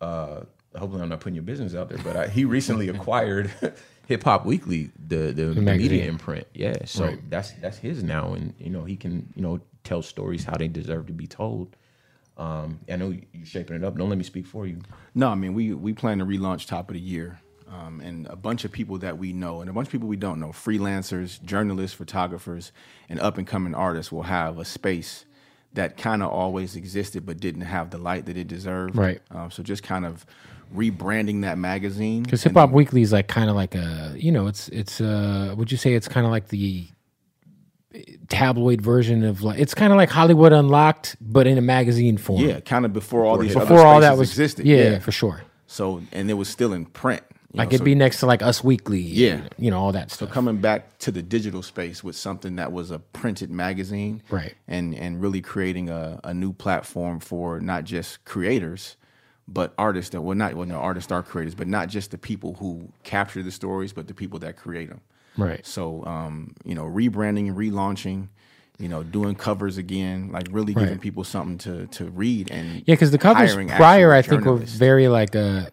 [0.02, 0.42] uh,
[0.76, 3.50] hopefully I'm not putting your business out there, but I, he recently acquired
[4.08, 6.48] Hip Hop Weekly, the the, the media imprint.
[6.54, 7.30] Yeah, so Right.
[7.30, 10.68] that's that's his now, and you know he can you know tell stories how they
[10.68, 11.76] deserve to be told.
[12.38, 13.98] Um, I know you're shaping it up.
[13.98, 14.80] Don't let me speak for you.
[15.16, 17.40] No, I mean we we plan to relaunch top of the year,
[17.70, 20.18] um, and a bunch of people that we know and a bunch of people we
[20.18, 22.72] don't know, freelancers, journalists, photographers,
[23.10, 25.26] and up and coming artists will have a space
[25.78, 28.96] that kind of always existed but didn't have the light that it deserved.
[28.96, 29.22] Right.
[29.32, 30.26] Um, so just kind of
[30.76, 32.24] rebranding that magazine.
[32.24, 35.54] Because Hip Hop Weekly is like kind of like a, you know, it's it's uh,
[35.58, 36.88] would you say it's kind of like the
[38.28, 42.42] tabloid version of like it's kind of like Hollywood Unlocked, but in a magazine form.
[42.42, 44.66] Yeah, kind of before all these other before all that was existed.
[44.66, 45.44] Yeah, for sure.
[45.68, 47.24] So and it was still in print.
[47.58, 49.00] You Like know, it'd so- be next to like Us Weekly.
[49.02, 49.42] Yeah.
[49.58, 50.32] you know all that So stuff.
[50.32, 54.56] coming back to the digital space with something that was a printed magazine, Right.
[54.68, 58.96] And and really creating a, a new platform for not just creators,
[59.48, 62.54] but artists that well not well no artists are creators, but not just the people
[62.60, 65.02] who capture the stories, but the people that create them.
[65.38, 65.66] Right.
[65.66, 68.28] So um, you know, rebranding and relaunching,
[68.80, 71.02] you know, doing covers again, like really giving Right.
[71.02, 75.08] people something to to read and Yeah, because the covers prior, I think, were very
[75.08, 75.70] like a.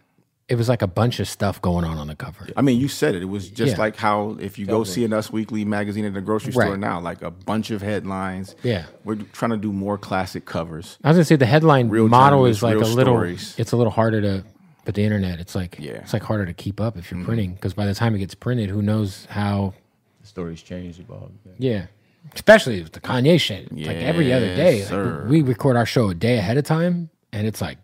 [0.47, 2.47] It was like a bunch of stuff going on on the cover.
[2.55, 3.23] I mean, you said it.
[3.23, 3.79] It was just Yeah.
[3.79, 6.79] like how if you go see an Us Weekly magazine at the grocery store Right.
[6.79, 8.55] now, like a bunch of headlines.
[8.63, 8.85] Yeah.
[9.05, 10.99] we're trying to do more classic covers.
[11.03, 13.15] I was gonna say the headline Real model is like a little.
[13.15, 13.55] stories.
[13.57, 14.45] It's a little harder to,
[14.85, 15.93] but the internet, it's like Yeah.
[15.93, 16.03] Mm-hmm.
[16.03, 18.35] it's like harder to keep up if you're printing because by the time it gets
[18.35, 19.73] printed, who knows how?
[20.21, 21.31] The stories change, evolve.
[21.59, 21.87] Yeah,
[22.35, 23.69] especially with the Kanye shit.
[23.73, 25.27] It's like every other Yes, day, like, sir.
[25.27, 27.79] we record our show a day ahead of time, and it's like,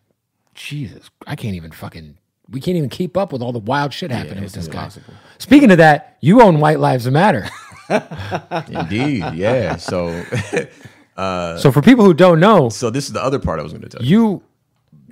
[0.55, 2.17] Jesus, I can't even fucking.
[2.51, 4.91] We can't even keep up with all the wild shit happening with this guy.
[5.39, 7.49] Speaking of that, you own White Lives Matter.
[8.69, 9.77] Indeed, yeah.
[9.77, 10.25] So,
[11.17, 13.73] uh, so for people who don't know, so this is the other part I was
[13.73, 14.19] going to tell you.
[14.21, 14.43] you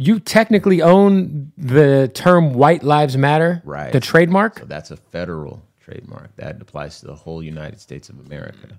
[0.00, 3.92] you technically own the term white lives matter Right.
[3.92, 8.24] the trademark So that's a federal trademark that applies to the whole United States of
[8.24, 8.78] America.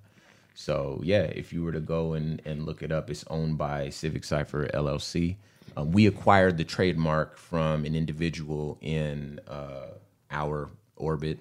[0.53, 3.89] So yeah, if you were to go and, and look it up, it's owned by
[3.89, 5.35] Civic Cipher LLC.
[5.79, 9.87] Um, we acquired the trademark from an individual in uh,
[10.29, 11.39] our orbit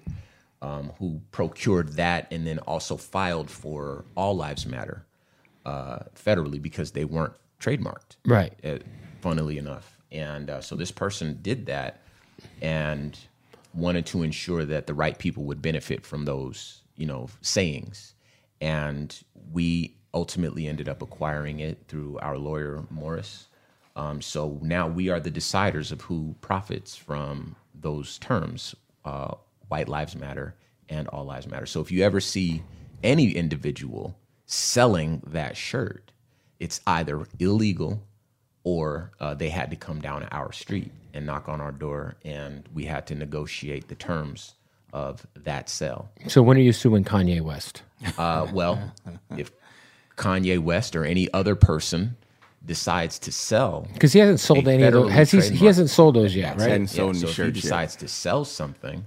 [0.61, 5.05] um, who procured that and then also filed for All Lives Matter
[5.65, 8.77] uh, federally because they weren't trademarked right uh,
[9.19, 9.97] funnily enough.
[10.11, 12.01] And uh, so this person did that
[12.61, 13.17] and
[13.73, 18.13] wanted to ensure that the right people would benefit from those, you know, sayings.
[18.61, 19.17] And
[19.51, 23.48] we ultimately ended up acquiring it through our lawyer, Morris.
[23.99, 29.33] Um, so now we are the deciders of who profits from those terms, uh,
[29.67, 30.55] White Lives Matter
[30.87, 31.65] and All Lives Matter.
[31.65, 32.63] So if you ever see
[33.03, 36.11] any individual selling that shirt,
[36.59, 38.01] it's either illegal
[38.63, 42.67] or uh, they had to come down our street and knock on our door, and
[42.73, 44.53] we had to negotiate the terms
[44.93, 46.09] of that sale.
[46.27, 47.83] so when are you suing kanye west
[48.17, 48.93] Uh, well,
[49.37, 49.51] if
[50.15, 52.15] Kanye West or any other person
[52.65, 56.15] decides to sell, because he hasn't sold any of those has he he hasn't sold
[56.15, 57.61] those yet right hadn't sold any so if he shirts yet.
[57.63, 59.05] decides to sell something,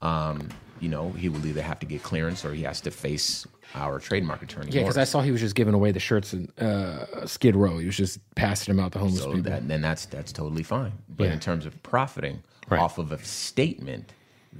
[0.00, 0.48] um,
[0.80, 3.98] you know, he will either have to get clearance or he has to face our
[3.98, 4.70] trademark attorney.
[4.70, 7.76] yeah because i saw he was just giving away the shirts in uh, skid row
[7.78, 10.62] he was just passing them out to homeless So people that, then that's that's totally
[10.62, 10.92] fine.
[11.08, 11.32] But Yeah.
[11.32, 12.80] in terms of profiting Right.
[12.80, 14.12] off of a statement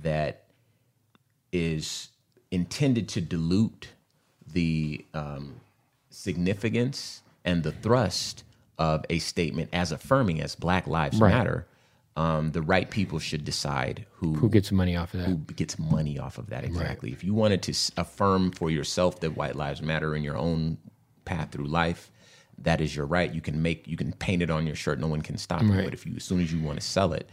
[0.03, 0.45] that
[1.53, 2.09] is
[2.51, 3.89] intended to dilute
[4.53, 5.61] the um,
[6.11, 8.45] significance and the thrust
[8.79, 11.31] of a statement as affirming as Black Lives Right.
[11.31, 11.67] Matter,
[12.17, 15.79] um, the right people should decide who who gets money off of that who gets
[15.79, 17.13] money off of that exactly.
[17.13, 20.79] If you wanted to affirm for yourself that white lives matter in your own
[21.25, 22.11] path through life,
[22.59, 23.33] that is your right.
[23.33, 25.01] You can make you can paint it on your shirt.
[25.01, 25.73] No one can stop you.
[25.73, 27.29] But if you as soon as you want to sell it,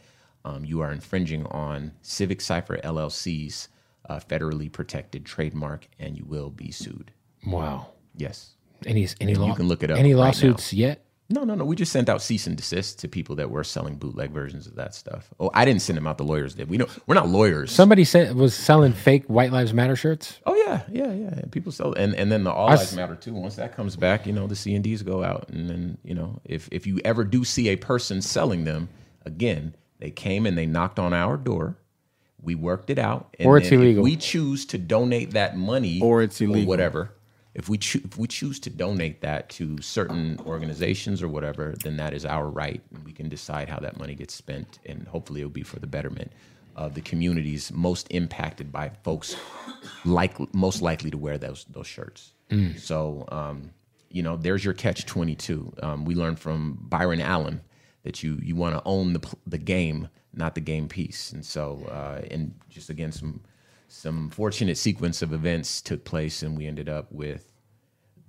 [0.46, 3.70] um, you are infringing on Civic Cipher LLC's
[4.10, 7.12] uh, federally protected trademark, and you will be sued.
[7.46, 8.56] wow Yes.
[8.86, 10.26] Any any law can look it up any right now.
[10.26, 11.64] lawsuits yet No, no, no.
[11.64, 14.76] We just sent out cease and desist to people that were selling bootleg versions of
[14.76, 15.30] that stuff.
[15.40, 16.18] Oh, I didn't send them out.
[16.18, 16.70] The lawyers did.
[16.70, 17.72] We know we're not lawyers.
[17.72, 21.42] somebody said was selling fake white lives matter shirts Oh yeah, yeah, yeah.
[21.52, 23.34] People sell, and and then the all I lives s- matter too.
[23.34, 26.14] Once that comes back, you know, the C and Ds go out, and then you
[26.14, 28.90] know, if if you ever do see a person selling them,
[29.26, 31.78] again, they came and they knocked on our door.
[32.44, 33.36] We worked it out.
[33.40, 34.04] And Or it's then if illegal.
[34.04, 36.68] we choose to donate that money, Or it's illegal.
[36.68, 37.14] whatever.
[37.54, 41.98] If we choo- if we choose to donate that to certain organizations or whatever, then
[41.98, 45.42] that is our right, and we can decide how that money gets spent, and hopefully
[45.42, 46.32] it'll be for the betterment
[46.78, 49.36] of the communities most impacted by folks
[50.06, 52.32] like most likely to wear those those shirts.
[52.78, 53.72] So, um,
[54.10, 55.74] you know, there's your catch twenty two.
[55.84, 57.62] Um, we learned from Byron Allen
[58.04, 61.32] that you you want to own the the game, not the game piece.
[61.34, 63.42] And so, uh, and just again, some
[63.92, 67.52] some fortunate sequence of events took place, and we ended up with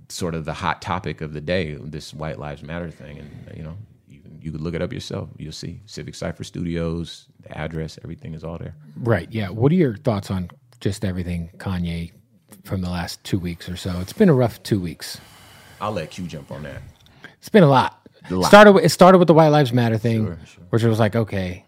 [0.08, 3.18] sort of the hot topic of the day, this White Lives Matter thing.
[3.18, 3.76] And you know,
[4.08, 5.30] you can you could look it up yourself.
[5.38, 8.74] You'll see Civic Cipher Studios, the address, everything is all there.
[8.96, 9.28] Right.
[9.30, 9.50] Yeah.
[9.50, 12.12] What are your thoughts on just everything Kanye
[12.64, 14.00] from the last two weeks or so?
[14.00, 15.20] It's been a rough two weeks.
[15.80, 16.82] I'll let Q jump on that.
[17.38, 18.06] It's been a lot.
[18.30, 18.48] lot.
[18.48, 18.72] Started.
[18.72, 20.36] With, it started with the White Lives Matter thing,
[20.70, 21.64] which was like, okay,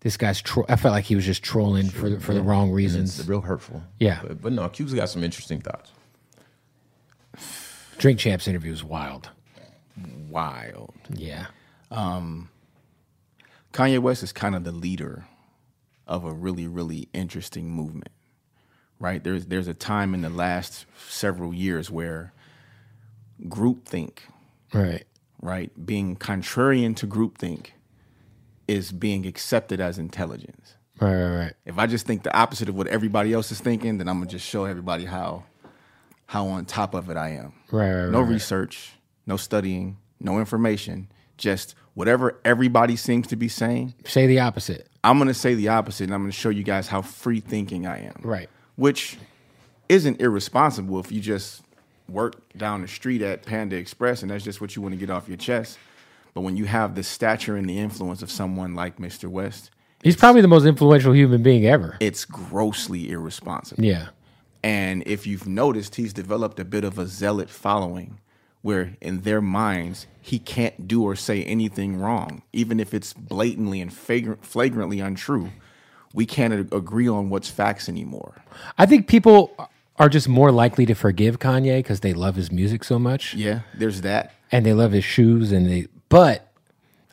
[0.00, 0.40] this guy's.
[0.42, 3.28] Tro- I felt like he was just trolling for the, for the wrong It's reasons.
[3.28, 3.82] real hurtful.
[3.98, 4.20] Yeah.
[4.22, 5.90] but, but no, Q's got some interesting thoughts.
[7.98, 9.30] Drink Champs interview was wild.
[10.28, 10.94] Wild.
[11.12, 11.46] Yeah.
[11.90, 12.50] Um,
[13.72, 15.26] Kanye West is kind of the leader
[16.06, 18.10] of a really, really interesting movement,
[19.00, 19.22] right?
[19.24, 22.32] There's there's a time in the last several years where
[23.44, 24.18] groupthink,
[24.72, 25.04] Right.
[25.40, 27.68] right, being contrarian to groupthink,
[28.68, 30.74] is being accepted as intelligence.
[31.00, 31.14] Right.
[31.14, 31.36] Right.
[31.36, 31.52] Right.
[31.64, 34.30] If I just think the opposite of what everybody else is thinking, then I'm gonna
[34.30, 35.44] just show everybody how
[36.26, 37.52] how on top of it I am.
[37.70, 37.92] Right.
[37.92, 38.10] Right.
[38.10, 38.32] no right, right.
[38.32, 38.92] research,
[39.26, 43.94] no studying, no information, just whatever everybody seems to be saying.
[44.04, 44.88] Say the opposite.
[45.04, 48.06] I'm gonna say the opposite, and I'm gonna show you guys how free thinking I
[48.06, 48.20] am.
[48.22, 48.48] Right.
[48.76, 49.18] Which
[49.88, 51.62] isn't irresponsible if you just
[52.08, 55.10] work down the street at Panda Express and that's just what you want to get
[55.10, 55.78] off your chest.
[56.36, 59.26] But when you have the stature and the influence of someone like Mr.
[59.26, 59.70] West,
[60.02, 61.96] He's probably the most influential human being ever.
[61.98, 63.82] it's grossly irresponsible.
[63.82, 64.08] Yeah.
[64.62, 68.20] And if you've noticed, he's developed a bit of a zealot following
[68.60, 73.80] where in their minds, he can't do or say anything wrong, even if it's blatantly
[73.80, 75.52] and flagrantly untrue.
[76.12, 78.34] We can't agree on what's facts anymore.
[78.76, 79.56] I think people
[79.98, 83.32] are just more likely to forgive Kanye because they love his music so much.
[83.32, 84.34] Yeah, there's that.
[84.52, 86.52] and they love his shoes and they but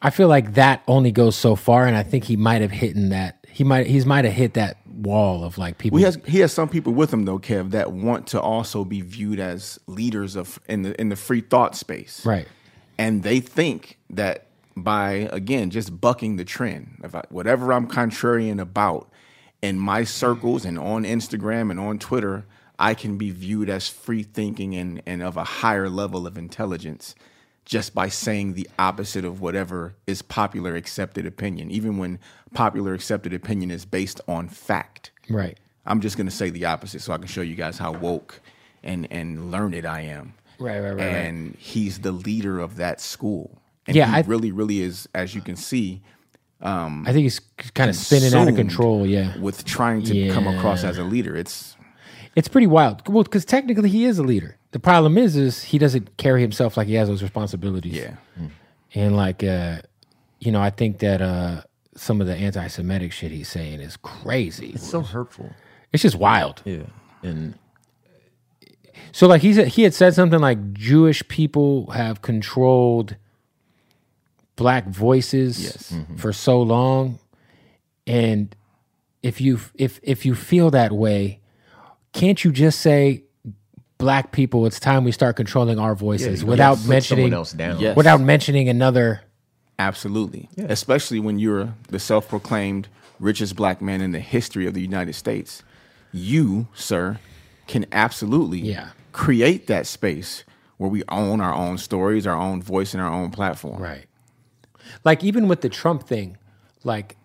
[0.01, 2.95] I feel like that only goes so far and I think he might have hit
[2.95, 6.17] in that he might he's might have hit that wall of like people He has
[6.25, 9.79] he has some people with him though, Kev, that want to also be viewed as
[9.87, 12.25] leaders of in the in the free thought space.
[12.25, 12.47] right
[12.97, 18.59] and they think that by again just bucking the trend if I, whatever i'm contrarian
[18.59, 19.09] about
[19.61, 22.45] in my circles and on instagram and on twitter
[22.79, 27.13] i can be viewed as free thinking and, and of a higher level of intelligence
[27.65, 32.19] just by saying the opposite of whatever is popular accepted opinion even when
[32.53, 35.11] popular accepted opinion is based on fact.
[35.29, 35.57] Right.
[35.85, 38.39] I'm just going to say the opposite so i can show you guys how woke
[38.83, 40.33] and and learned i am.
[40.59, 41.05] Right, right, right, right.
[41.25, 43.59] and he's the leader of that school.
[43.87, 46.01] And Yeah, he I- really, really is, as you can see,
[46.61, 47.41] Um, I think he's
[47.73, 49.37] kind of spinning out of control yeah.
[49.39, 51.35] with trying to come across as a leader.
[51.35, 51.75] It's
[52.35, 53.07] it's pretty wild.
[53.07, 56.75] Well because technically he is a leader the problem is is he doesn't carry himself
[56.77, 57.93] like he has those responsibilities.
[57.93, 58.15] Yeah,
[58.93, 59.77] and like uh
[60.39, 61.61] you know I think that uh
[61.95, 64.71] some of the anti-Semitic shit he's saying is crazy.
[64.75, 65.51] It's so hurtful.
[65.93, 66.61] it's just wild.
[66.65, 66.83] Yeah,
[67.21, 67.53] and
[69.11, 73.15] So like he said, he had said something like Jewish people have controlled
[74.55, 75.95] black voices Yes.
[76.17, 77.19] for so long,
[78.07, 78.55] and
[79.21, 81.39] if you if if you feel that way,
[82.11, 83.23] can't you just say
[84.03, 84.65] black people?
[84.65, 87.79] It's time we start controlling our voices you without can't put mentioning someone else down.
[87.79, 87.95] Yes.
[87.95, 89.21] without mentioning another.
[89.79, 90.49] absolutely.
[90.57, 92.87] Especially when you're the self-proclaimed
[93.19, 95.63] richest black man in the history of the United States,
[96.11, 97.19] you, sir,
[97.67, 98.89] can absolutely Yeah.
[99.13, 100.43] create that space
[100.77, 103.81] where we own our own stories, our own voice, and our own platform.
[103.81, 104.05] Right.
[105.05, 106.37] Like even with the Trump thing,
[106.83, 107.15] like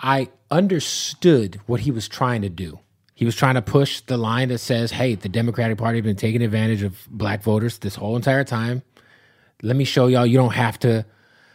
[0.00, 2.78] I understood what he was trying to do.
[3.16, 6.16] He was trying to push the line that says, "Hey, the Democratic Party has been
[6.16, 8.82] taking advantage of black voters this whole entire time.
[9.62, 11.06] Let me show y'all you don't have to."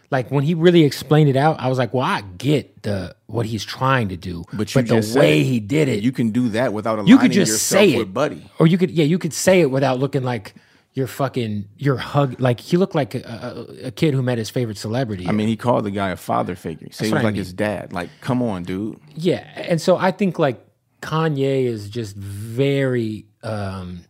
[0.10, 3.46] Like when he really explained it out, I was like, "Well, I get the what
[3.46, 6.74] he's trying to do, But you the way he did it, You can do that
[6.74, 8.50] without aligning you could just yourself say it, Buddy.
[8.60, 10.56] or you could yeah, you could say it without looking like
[10.94, 13.20] you're fucking you're hug like he looked like a,
[13.84, 15.28] a, a kid who met his favorite celebrity.
[15.28, 16.88] I mean, he called the guy a father figure.
[16.88, 17.40] He said he was I like mean.
[17.44, 17.94] his dad.
[17.94, 19.00] Like, come on, dude.
[19.16, 20.60] Yeah, and so I think like
[21.02, 24.06] Kanye is just very um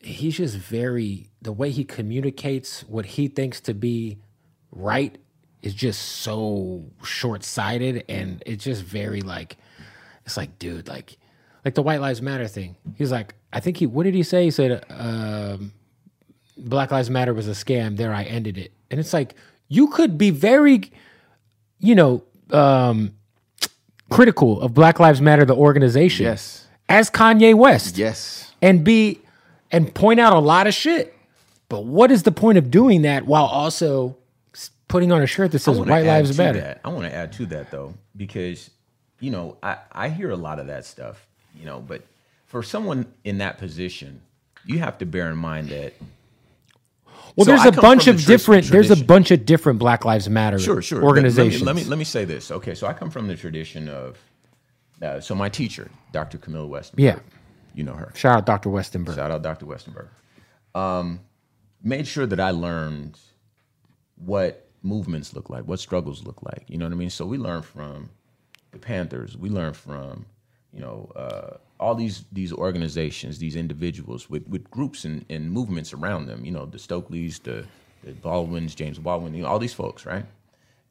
[0.00, 4.18] he's just very the way he communicates what he thinks to be
[4.72, 5.18] right
[5.62, 9.56] is just so short sighted and it's just very like
[10.24, 11.18] it's like dude like
[11.64, 12.76] like the White Lives Matter thing.
[12.96, 14.44] He's like I think he what did he say?
[14.44, 15.72] He said um,
[16.56, 17.96] Black Lives Matter was a scam.
[17.96, 18.72] There I ended it.
[18.90, 19.34] And it's like
[19.68, 20.90] you could be very
[21.78, 23.12] you know um
[24.10, 26.24] critical of Black Lives Matter the organization.
[26.24, 26.66] Yes.
[26.88, 28.52] As Kanye West Yes.
[28.62, 29.20] and be
[29.70, 31.14] and point out a lot of shit.
[31.68, 34.16] But what is the point of doing that while also
[34.88, 36.60] putting on a shirt that says "White Lives Matter"?
[36.60, 36.80] That.
[36.84, 38.70] I want to add to that though, because
[39.20, 42.02] you know I I hear a lot of that stuff, you know, but
[42.46, 44.22] for someone in that position,
[44.64, 45.92] you have to bear in mind that.
[47.38, 48.66] Well, So there's I a bunch of different.
[48.66, 50.98] There's a bunch of different Black Lives Matter Sure, sure.
[50.98, 51.62] Let- organizations.
[51.62, 52.50] Let me, let me let me say this.
[52.50, 54.18] Okay, so I come from the tradition of.
[55.00, 56.38] Uh, so my teacher, Dr.
[56.38, 56.98] Camilla Westenberg.
[56.98, 57.20] Yeah.
[57.76, 58.10] You know her.
[58.16, 58.70] Shout out Dr.
[58.70, 59.14] Westenberg.
[59.14, 59.66] Shout out Dr.
[59.66, 60.08] Westenberg.
[60.74, 61.20] Um,
[61.80, 63.16] made sure that I learned
[64.16, 66.64] what movements look like, what struggles look like.
[66.66, 67.10] You know what I mean?
[67.10, 68.10] So we learn from
[68.72, 69.36] the Panthers.
[69.36, 70.26] We learn from,
[70.72, 75.92] you know, uh, all these these organizations, these individuals with, with groups and, and movements
[75.92, 76.44] around them.
[76.44, 77.66] You know, the Stokelys, the,
[78.04, 80.26] the Baldwins, James Baldwin, you know, all these folks, right?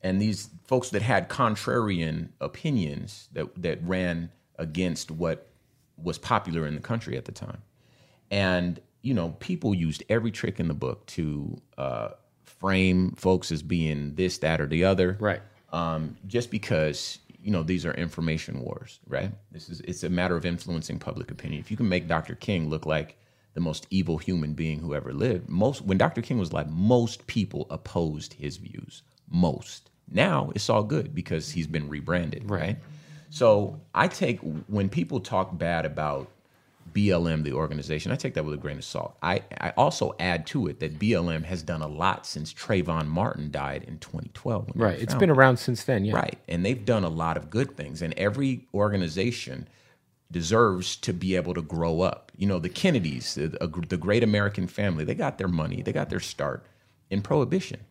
[0.02, 5.48] And these folks that had contrarian opinions that that ran against what
[5.98, 7.62] was popular in the country at the time
[8.32, 12.10] and you know people used every trick in the book to uh,
[12.44, 15.42] frame folks as being this that or the other Right.
[15.72, 19.32] um, just because you know these are information wars right?
[19.52, 21.60] This is it's a matter of influencing public opinion.
[21.60, 23.18] If you can make dr king look like
[23.54, 27.26] the most evil human being who ever lived most when dr king was alive most
[27.28, 29.04] people opposed his views.
[29.30, 29.90] Most.
[30.10, 32.78] Now it's all good because he's been rebranded right?
[33.30, 36.30] So i take when people talk bad about
[36.98, 39.18] BLM, the organization, I take that with a grain of salt.
[39.22, 43.52] I, I also add to it that BLM has done a lot since Trayvon Martin
[43.52, 44.70] died in 2012.
[44.74, 45.00] when Right.
[45.00, 46.06] It's been around since then.
[46.06, 46.16] Yeah.
[46.16, 46.40] Right.
[46.48, 48.02] And they've done a lot of good things.
[48.02, 49.68] And every organization
[50.32, 52.32] deserves to be able to grow up.
[52.36, 53.50] You know, the Kennedys, the,
[53.88, 56.66] the great American family, they got their money, they got their start
[57.12, 57.82] in prohibition.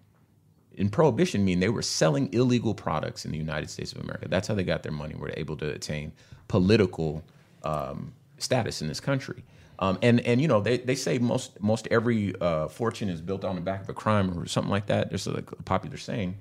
[0.73, 4.27] In prohibition, mean they were selling illegal products in the United States of America.
[4.29, 5.14] That's how they got their money.
[5.14, 6.12] Were able to attain
[6.49, 7.23] political
[7.62, 9.44] um, status in this country.
[9.79, 13.44] Um, and and you know they, they say most most every uh, fortune is built
[13.44, 15.11] on the back of a crime or something like that.
[15.11, 16.38] There's a, a popular saying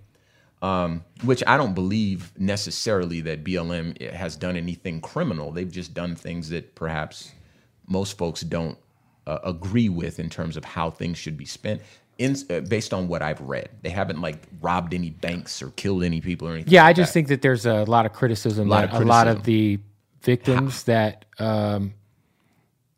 [0.62, 5.51] um, which I don't believe necessarily that BLM has done anything criminal.
[5.51, 7.31] They've just done things that perhaps
[7.88, 8.77] most folks don't
[9.27, 11.81] uh, agree with in terms of how things should be spent.
[12.17, 16.03] In, uh, based on what I've read, they haven't like robbed any banks or killed
[16.03, 16.71] any people or anything.
[16.71, 17.13] Yeah, I just that.
[17.13, 19.79] think that there's a lot of criticism Lot that of a lot of the
[20.25, 21.93] victims that um,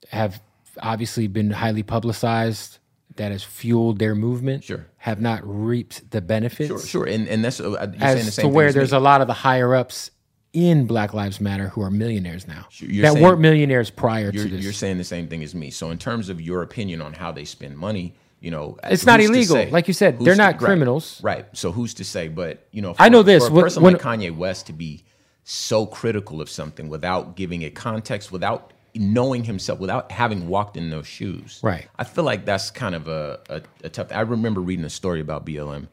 [0.10, 0.42] have
[0.82, 2.80] obviously been highly publicized
[3.16, 4.86] that has fueled their movement Sure.
[4.98, 6.68] have not reaped the benefits.
[6.70, 8.74] sure, sure, and and that's uh, you're saying the as same to thing where as
[8.76, 8.98] there's me.
[8.98, 10.12] a lot of the higher ups
[10.54, 14.44] in Black Lives Matter who are millionaires now You're that saying- weren't millionaires prior you're,
[14.46, 14.64] to this.
[14.64, 15.72] you're saying the same thing as me.
[15.72, 19.20] So in terms of your opinion on how they spend money, you know, It's not
[19.20, 19.56] illegal.
[19.56, 19.70] say?
[19.72, 21.20] Like you said, they're not right, criminals.
[21.24, 21.46] right?
[21.54, 22.28] So who's to say?
[22.28, 25.04] But you know, I know this, For a person when- like Kanye West to be
[25.50, 30.90] so critical of something without giving it context, without knowing himself, without having walked in
[30.90, 31.88] those shoes, Right.
[31.98, 34.08] I feel like that's kind of a, a, a tough.
[34.12, 35.88] I remember reading a story about BLM.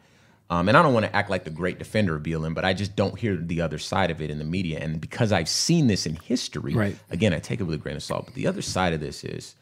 [0.51, 2.75] Um, and I don't want to act like the great defender of BLM, but I
[2.75, 4.79] just don't hear the other side of it in the media.
[4.81, 6.97] And because I've seen this in history, Right.
[7.11, 8.25] again, I take it with a grain of salt.
[8.27, 9.55] But the other side of this is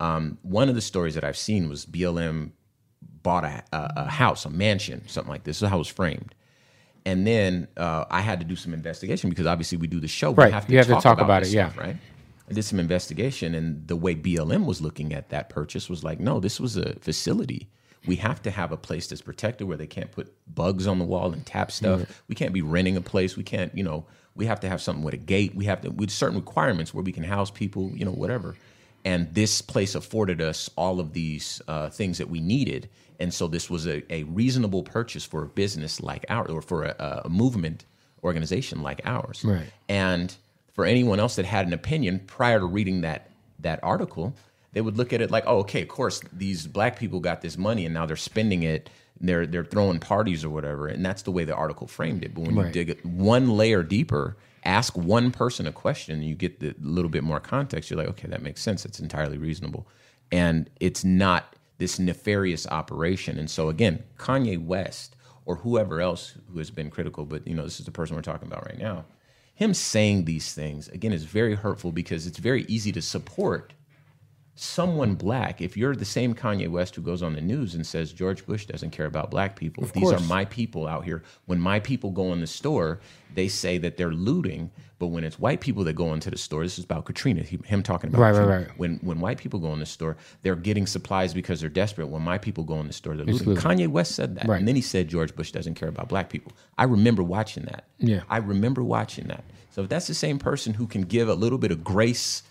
[0.00, 2.50] um, one of the stories that I've seen was BLM
[3.22, 5.58] bought a, a, a house, a mansion, something like this.
[5.60, 6.34] This is how it was framed.
[7.06, 10.32] And then uh, I had to do some investigation because obviously we do the show.
[10.32, 10.46] Right.
[10.46, 11.72] We have to You have to talk, talk about, about it, yeah.
[11.76, 11.96] right?
[12.48, 16.20] I did some investigation, and the way BLM was looking at that purchase was like,
[16.20, 17.68] no, this was a facility.
[18.06, 21.06] We have to have a place that's protected where they can't put bugs on the
[21.06, 22.22] wall and tap stuff.
[22.28, 23.34] We can't be renting a place.
[23.34, 25.54] We can't, you know, we have to have something with a gate.
[25.54, 28.56] We have to with certain requirements where we can house people, you know, whatever.
[29.06, 32.90] And this place afforded us all of these uh, things that we needed.
[33.20, 36.84] And so this was a, a reasonable purchase for a business like ours, or for
[36.84, 37.84] a, a movement
[38.22, 39.44] organization like ours.
[39.44, 39.66] Right.
[39.88, 40.34] And
[40.72, 44.34] for anyone else that had an opinion prior to reading that that article,
[44.72, 47.56] they would look at it like, oh, okay, of course, these black people got this
[47.56, 48.90] money and now they're spending it.
[49.20, 52.34] They're they're throwing parties or whatever, and that's the way the article framed it.
[52.34, 56.34] But when you dig it one layer deeper, ask one person a question, and you
[56.34, 57.90] get the little bit more context.
[57.90, 58.84] You're like, okay, that makes sense.
[58.84, 59.86] It's entirely reasonable,
[60.32, 63.38] and it's not this nefarious operation.
[63.38, 67.64] And so again, Kanye West or whoever else who has been critical, but you know,
[67.64, 69.04] this is the person we're talking about right now.
[69.54, 73.72] Him saying these things again is very hurtful because it's very easy to support
[74.56, 78.12] someone black, if you're the same Kanye West who goes on the news and says
[78.12, 81.22] George Bush doesn't care about black people, these are my people out here.
[81.46, 83.00] When my people go in the store,
[83.34, 84.70] they say that they're looting.
[85.00, 87.58] But when it's white people that go into the store, this is about Katrina, he-
[87.64, 88.60] him talking about Right, right, Katrina.
[88.68, 88.78] right.
[88.78, 92.06] When when white people go in the store, they're getting supplies because they're desperate.
[92.06, 93.56] When my people go in the store, they're looting.
[93.56, 94.60] Kanye West said that, Right.
[94.60, 96.52] and then he said George Bush doesn't care about black people.
[96.78, 97.84] I remember watching that.
[97.98, 98.20] Yeah.
[98.30, 99.44] I remember watching that.
[99.70, 102.44] So if that's the same person who can give a little bit of grace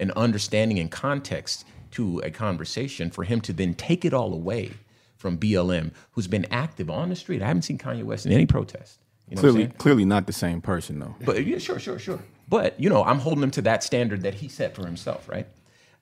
[0.00, 4.72] and understanding and context to a conversation, for him to then take it all away
[5.16, 7.42] from BLM, who's been active on the street.
[7.42, 8.98] I haven't seen Kanye West in any protest.
[9.28, 11.14] You know Clearly, clearly not the same person though.
[11.24, 12.20] But yeah, sure, sure, sure.
[12.48, 15.46] But you know, I'm holding him to that standard that he set for himself, right?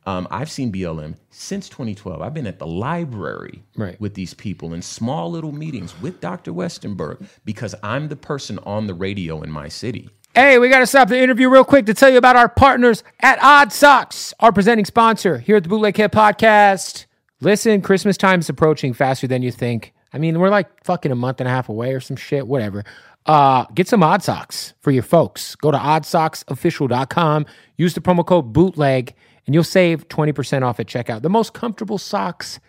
[0.06, 2.22] Um, I've seen BLM since 2012.
[2.22, 4.00] I've been at the library Right.
[4.00, 6.52] with these people in small little meetings with Dr.
[6.52, 10.08] Westenberg because I'm the person on the radio in my city.
[10.34, 13.02] Hey, we got to stop the interview real quick to tell you about our partners
[13.20, 17.06] at Odd Sox, our presenting sponsor here at the Bootleg Kev Podcast.
[17.40, 19.92] Listen, Christmas time is approaching faster than you think.
[20.12, 22.84] I mean, we're like fucking a month and a half away or some shit, whatever.
[23.26, 25.56] Uh, get some Odd Sox for your folks.
[25.56, 29.12] Go to oddsoxofficial.com, use the promo code BOOTLEG,
[29.46, 31.22] and you'll save 20% off at checkout.
[31.22, 32.60] The most comfortable socks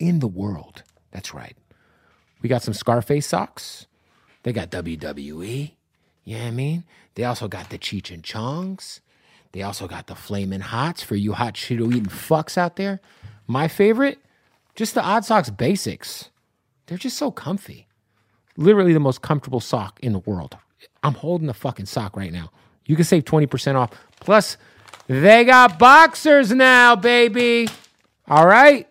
[0.00, 0.82] in the world.
[1.12, 1.56] That's right.
[2.40, 3.86] We got some Scarface socks.
[4.42, 5.72] They got WWE.
[6.24, 6.84] You know what I mean?
[7.14, 9.00] They also got the Cheech and Chongs.
[9.52, 13.02] They also got the Flamin' Hots for you hot Cheeto eating fucks out there.
[13.46, 14.18] My favorite,
[14.74, 16.30] just the Odd Sox Basics.
[16.86, 17.86] They're just so comfy.
[18.56, 20.56] Literally the most comfortable sock in the world.
[21.02, 22.50] I'm holding the fucking sock right now.
[22.86, 23.90] You can save 20% off.
[24.20, 24.56] Plus,
[25.06, 27.68] they got boxers now, baby.
[28.28, 28.88] All right.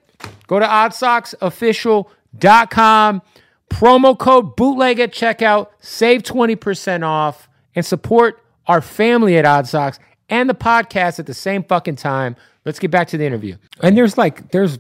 [0.48, 3.22] Go to oddsoxofficial.com.
[3.70, 5.68] Promo code bootleg at checkout.
[5.80, 10.00] Save 20% off and support our family at Odd Sox
[10.30, 12.36] and the podcast at the same fucking time.
[12.64, 13.58] Let's get back to the interview.
[13.82, 14.78] And there's like there's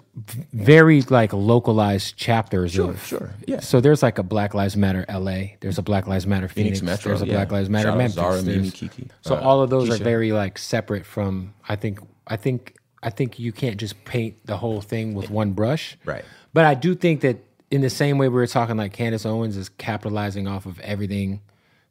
[0.53, 3.59] very like localized chapters of sure, yeah.
[3.59, 5.55] So there's like a Black Lives Matter LA.
[5.61, 6.79] There's a Black Lives Matter Phoenix.
[6.79, 7.33] Phoenix Metro, There's a yeah.
[7.33, 8.15] Black Lives Matter Shout Memphis.
[8.15, 11.53] Zara, Mimi, Kiki, So uh, all of those are very like separate from.
[11.67, 11.99] I think.
[12.27, 12.75] I think.
[13.03, 15.97] I think you can't just paint the whole thing with one brush.
[16.05, 16.23] Right.
[16.53, 17.37] But I do think that
[17.71, 21.41] in the same way we were talking, like Candace Owens is capitalizing off of everything.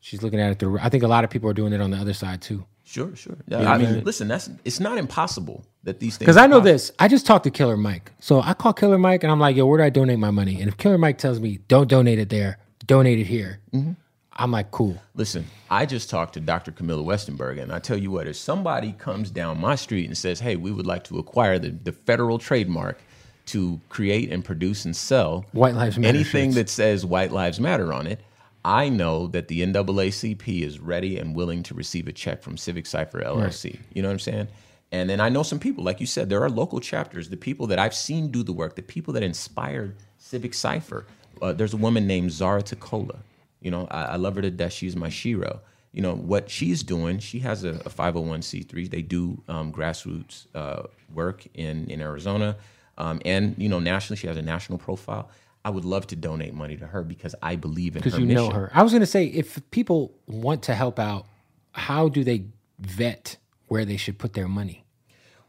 [0.01, 0.79] She's looking at it through.
[0.81, 2.65] I think a lot of people are doing it on the other side too.
[2.85, 3.37] Sure, sure.
[3.47, 6.27] Yeah, I mean, listen, that's it's not impossible that these things.
[6.27, 6.73] Because I know possible.
[6.73, 6.93] this.
[6.99, 8.11] I just talked to Killer Mike.
[8.19, 10.59] So I call Killer Mike and I'm like, yo, where do I donate my money?
[10.61, 13.93] And if Killer Mike tells me, don't donate it there, donate it here, Mm-hmm.
[14.33, 14.97] I'm like, cool.
[15.15, 16.73] Listen, I just talked to Dr.
[16.73, 20.41] Camilla Westenberg, and I tell you what, if somebody comes down my street and says,
[20.41, 22.99] "Hey, we would like to acquire the, the federal trademark
[23.47, 26.55] to create and produce and sell White Lives Matter anything shirts.
[26.57, 28.21] that says White Lives Matter on it,"
[28.65, 32.87] I know that the NAACP is ready and willing to receive a check from Civic
[32.87, 33.79] Cipher LLC.
[33.95, 34.49] You know what I'm saying?
[34.93, 37.29] And then I know some people, like you said, there are local chapters.
[37.29, 41.07] The people that I've seen do the work, the people that inspired Civic Cipher.
[41.41, 43.19] Uh, there's a woman named Zara Takola.
[43.61, 44.73] You know, I, I love her to death.
[44.73, 45.61] She's my shiro.
[45.93, 47.19] You know what she's doing.
[47.19, 48.91] She has a, a 501c3.
[48.91, 52.57] They do um, grassroots uh, work in in Arizona,
[52.97, 54.17] um, and you know nationally.
[54.17, 55.31] She has a national profile.
[55.65, 58.27] I would love to donate money to her because I believe in her Because you
[58.27, 58.45] mission.
[58.45, 58.71] know her.
[58.73, 61.27] I was going to say, if people want to help out,
[61.73, 62.45] how do they
[62.79, 63.37] vet
[63.69, 64.85] where they should put their money?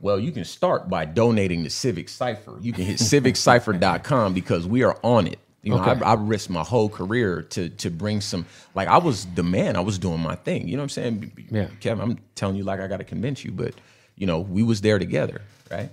[0.02, 2.58] Well, you can start by donating to Civic Cipher.
[2.60, 5.40] You can hit civiccipher.com because we are on it.
[5.64, 6.04] You know, Okay.
[6.04, 8.48] I, I risked my whole career to to bring some.
[8.74, 9.76] Like I was the man.
[9.76, 10.68] I was doing my thing.
[10.68, 11.48] You know what I'm saying?
[11.52, 11.68] Yeah.
[11.80, 13.76] Kevin, I'm telling you like I got to convince you, but
[14.16, 15.92] you know, we was there together, right?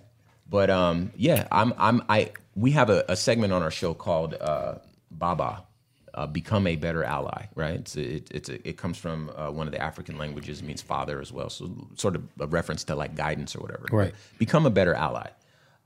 [0.49, 2.31] But um, yeah, I'm I'm I.
[2.59, 4.77] We have a, a segment on our show called uh,
[5.11, 5.65] Baba.
[6.15, 7.75] Uh, become a better ally, right?
[7.75, 10.61] It's a, it, it's a, it comes from uh, one of the African languages.
[10.61, 13.87] It means father as well, so sort of a reference to like guidance or whatever.
[13.93, 14.15] Right.
[14.37, 15.29] Become a better ally.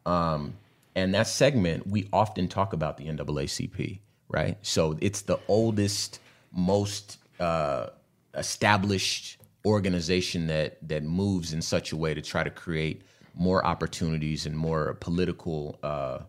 [0.06, 0.54] Um,
[0.94, 3.98] and that segment, we often talk about the NAACP,
[4.28, 4.56] right?
[4.62, 6.20] So it's the oldest,
[6.50, 7.88] most uh,
[8.34, 13.02] established organization that that moves in such a way to try to create
[13.34, 16.20] more opportunities and more political uh,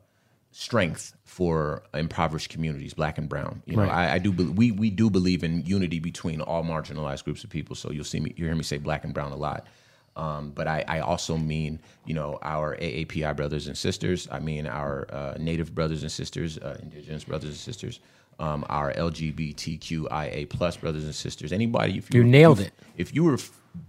[0.53, 3.61] strength for impoverished communities, black and brown.
[3.65, 4.09] You know, Right.
[4.11, 4.31] I, I do.
[4.31, 7.75] be- We we do believe in unity between all marginalized groups of people.
[7.75, 9.67] So you'll see me, you hear me say black and brown a lot.
[10.15, 14.27] Um, but I, I also mean, you know, our AAPI brothers and sisters.
[14.31, 17.99] I mean our uh, Native brothers and sisters, uh, Indigenous brothers and sisters,
[18.39, 21.51] um, our LGBTQIA plus brothers and sisters.
[21.51, 22.73] Anybody, if You nailed if- it.
[22.95, 23.39] If you were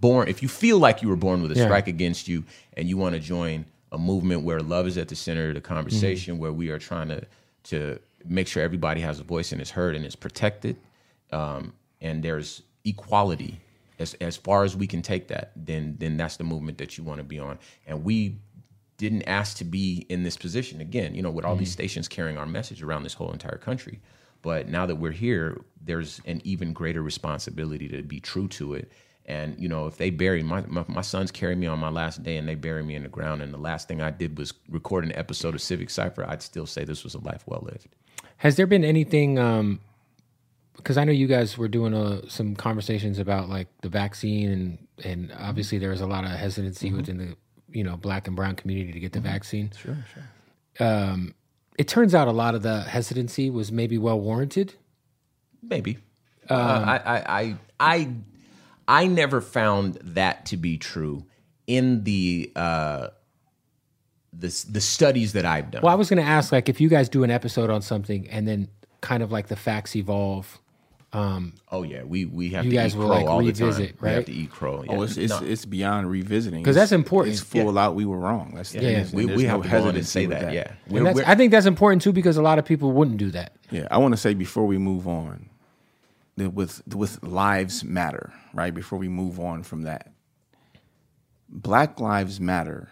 [0.01, 1.65] born, if you feel like you were born with a Yeah.
[1.65, 2.43] strike against you,
[2.75, 3.65] and you want to join
[3.95, 6.41] a movement where love is at the center of the conversation, Mm-hmm.
[6.43, 7.21] where we are trying to
[7.71, 7.99] to
[8.37, 10.75] make sure everybody has a voice and is heard and is protected,
[11.31, 13.59] um, and there's equality
[13.97, 17.03] as as far as we can take that, then then that's the movement that you
[17.03, 17.57] want to be on.
[17.87, 18.37] And we
[18.97, 21.15] didn't ask to be in this position again.
[21.15, 23.99] You know, with all these stations carrying our message around this whole entire country.
[24.41, 28.91] But now that we're here, there's an even greater responsibility to be true to it.
[29.27, 32.21] And you know, if they bury my, my my sons carry me on my last
[32.21, 34.53] day and they bury me in the ground, and the last thing I did was
[34.69, 37.87] record an episode of Civic Cipher, I'd still say this was a life well lived.
[38.37, 39.39] Has there been anything?
[39.39, 39.79] Um,
[40.75, 44.87] because I know you guys were doing uh some conversations about like the vaccine, and
[45.03, 47.35] and obviously there was a lot of hesitancy within the
[47.69, 49.71] you know black and brown community to get the vaccine.
[49.75, 50.87] Sure, sure.
[50.87, 51.33] Um,
[51.77, 54.75] it turns out a lot of the hesitancy was maybe well warranted.
[55.61, 55.97] Maybe.
[56.49, 58.09] uh, I, I, I, I,
[58.87, 61.25] I never found that to be true
[61.67, 63.07] in the uh,
[64.33, 65.81] the the studies that I've done.
[65.81, 68.27] Well, I was going to ask like if you guys do an episode on something,
[68.29, 68.67] and then
[69.01, 70.59] kind of like the facts evolve.
[71.13, 73.45] Um, oh yeah, we we have You to guys eat will, crow like, all the
[73.47, 73.97] revisit, time.
[74.01, 74.83] We have to eat crow.
[74.83, 74.91] Yeah.
[74.97, 77.33] Oh, it's it's, No, it's beyond revisiting because that's important.
[77.35, 77.95] It's full out.
[77.95, 78.51] We were wrong.
[78.55, 78.81] That's Yeah.
[78.81, 80.53] there's- we, there's we no have to go on and hesitancy say with that.
[80.53, 83.31] Yeah, We're- we're- I think that's important too because a lot of people wouldn't do
[83.31, 83.55] that.
[83.71, 85.54] Yeah, I want to say before we move on, that
[86.37, 88.73] with with lives matter, right?
[88.73, 90.11] Before we move on from that,
[91.49, 92.89] Black Lives Matter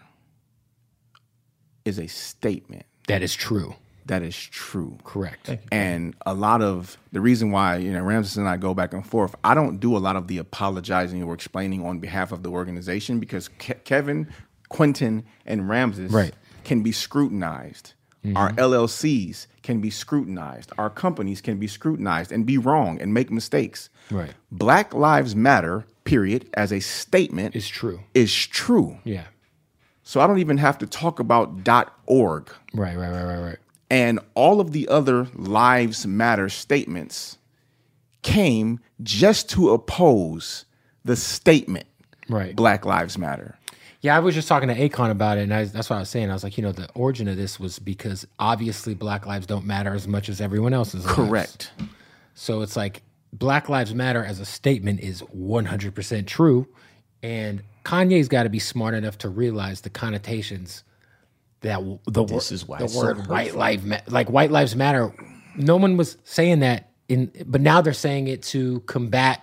[1.84, 3.74] is a statement That is true.
[4.06, 4.98] that is true.
[5.04, 5.50] Correct.
[5.70, 9.06] And a lot of the reason why, you know, Ramses and I go back and
[9.06, 12.50] forth, I don't do a lot of the apologizing or explaining on behalf of the
[12.50, 14.28] organization because Ke- Kevin,
[14.68, 16.34] Quentin, and Ramses Right.
[16.64, 17.93] can be scrutinized.
[18.34, 18.58] Our mm-hmm.
[18.58, 20.72] LLCs can be scrutinized.
[20.78, 23.90] Our companies can be scrutinized and be wrong and make mistakes.
[24.10, 24.32] Right.
[24.50, 28.00] Black Lives Matter, period, as a statement is true.
[28.14, 28.98] is true.
[29.04, 29.24] Yeah.
[30.02, 32.96] So I don't even have to talk about .dot .org Right.
[32.96, 33.10] Right.
[33.10, 33.24] Right.
[33.24, 33.40] Right.
[33.40, 33.58] Right.
[33.90, 37.36] and all of the other lives matter statements
[38.22, 40.64] came just to oppose
[41.04, 41.86] the statement
[42.28, 42.56] Right.
[42.56, 43.58] black lives matter
[44.04, 46.10] Yeah, I was just talking to Akon about it, and I, that's what I was
[46.10, 46.28] saying.
[46.28, 49.64] I was like, you know, the origin of this was because obviously Black lives don't
[49.64, 51.06] matter as much as everyone else's.
[51.06, 51.16] lives.
[51.16, 51.72] correct
[52.34, 53.02] So it's like
[53.32, 56.66] Black Lives Matter as a statement is 100% true.
[57.22, 60.84] And Kanye's got to be smart enough to realize the connotations
[61.62, 64.50] that the, This wor- is why the it's so word white life ma- like white
[64.50, 65.14] lives matter.
[65.56, 69.40] No one was saying that in, but now they're saying it to combat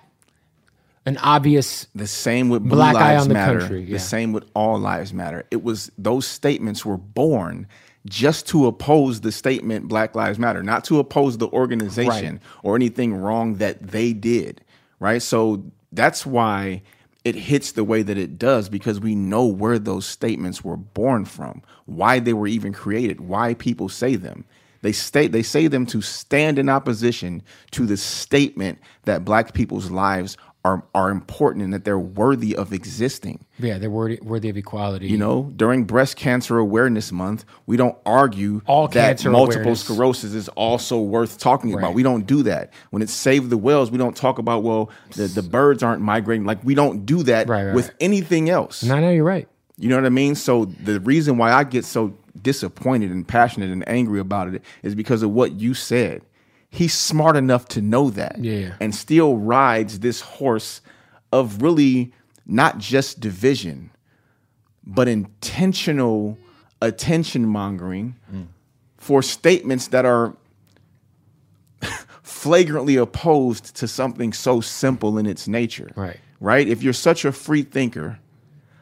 [1.05, 3.59] an obvious the same with blue Black eye lives on the matter.
[3.59, 3.93] country, yeah.
[3.93, 5.45] the same with all lives matter.
[5.51, 7.67] It was those statements were born
[8.05, 13.13] just to oppose the statement black lives matter not to oppose the organization or anything
[13.13, 14.59] wrong that they did
[15.01, 15.21] right?
[15.21, 16.83] So that's why
[17.25, 21.25] it hits the way that it does because we know where those statements were born
[21.25, 24.45] from why they were even created why people say them.
[24.81, 29.91] They state they say them to stand in opposition to the statement that black people's
[29.91, 33.45] lives are are important and that they're worthy of existing.
[33.57, 35.07] yeah they're worthy, worthy of equality.
[35.07, 39.81] You know, during Breast Cancer Awareness Month, we don't argue All that multiple awareness.
[39.81, 41.87] sclerosis is also worth talking about.
[41.87, 41.95] Right.
[41.95, 42.73] We don't do that.
[42.91, 46.45] When it's Save the Whales, we don't talk about well, the, the birds aren't migrating.
[46.45, 48.83] Like we don't do that Right, right, with anything else.
[48.83, 49.47] No, no, you're right.
[49.77, 50.35] You know what I mean?
[50.35, 54.93] So the reason why I get so disappointed and passionate and angry about it is
[54.93, 56.21] because of what you said.
[56.71, 58.37] He's smart enough to know that.
[58.39, 58.75] Yeah.
[58.79, 60.81] And still rides this horse
[61.31, 62.13] of really
[62.45, 63.91] not just division,
[64.85, 66.37] but intentional
[66.81, 68.15] attention mongering
[68.97, 70.35] for statements that are
[72.23, 75.91] flagrantly opposed to something so simple in its nature.
[75.95, 76.19] Right.
[76.39, 76.67] Right?
[76.67, 78.19] If you're such a free thinker,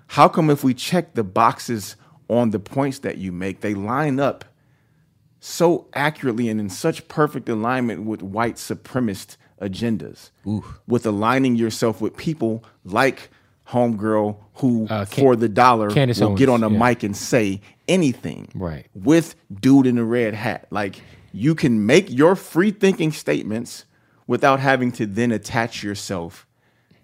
[0.08, 1.96] how come if we check the boxes
[2.30, 4.46] on the points that you make, they line up
[5.40, 10.30] so accurately and in such perfect alignment with white supremacist agendas?
[10.88, 13.30] With aligning yourself with people like
[13.70, 16.78] Homegirl who Uh, Can- for the dollar Candace will get on a yeah.
[16.90, 18.48] mic and say anything.
[18.56, 18.88] Right.
[18.96, 20.66] With dude in the red hat.
[20.72, 23.86] Like you can make your free thinking statements
[24.28, 26.48] without having to then attach yourself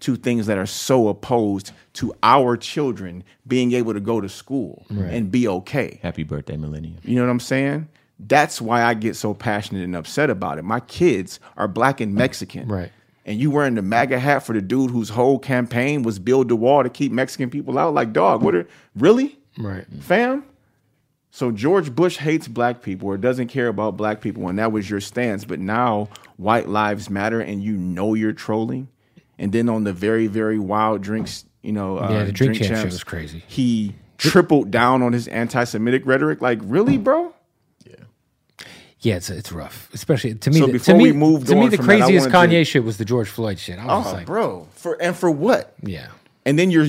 [0.00, 4.84] to things that are so opposed to our children being able to go to school
[4.90, 5.98] and be okay.
[6.02, 6.96] Happy birthday, Millennium.
[7.02, 7.88] You know what I'm saying?
[8.18, 10.62] That's why I get so passionate and upset about it.
[10.64, 12.68] My kids are black and Mexican.
[12.68, 12.92] Right.
[13.24, 16.56] And you wearing the MAGA hat for the dude whose whole campaign was build the
[16.56, 17.92] wall to keep Mexican people out.
[17.92, 19.38] Like, dog, what are really?
[19.58, 19.84] Right.
[20.00, 20.44] Fam?
[21.32, 24.88] So George Bush hates black people or doesn't care about black people, and that was
[24.88, 25.44] your stance.
[25.44, 28.88] But now white lives matter, and you know you're trolling.
[29.38, 32.68] And then on the very, very wild drinks, you know, uh, Yeah, the Drink Champs
[32.68, 33.42] shit Champs, was crazy.
[33.46, 36.40] He tripled down on his anti-Semitic rhetoric.
[36.40, 37.34] Like, really, bro?
[37.84, 37.96] Yeah,
[39.14, 40.58] it's it's rough, especially to me.
[40.58, 42.64] So the- before to me, we moved to me, the that, craziest wanted Kanye to-
[42.64, 43.78] shit was the George Floyd shit.
[43.78, 45.74] I was Oh, like, bro, for and for what?
[45.82, 46.08] yeah,
[46.44, 46.86] and then your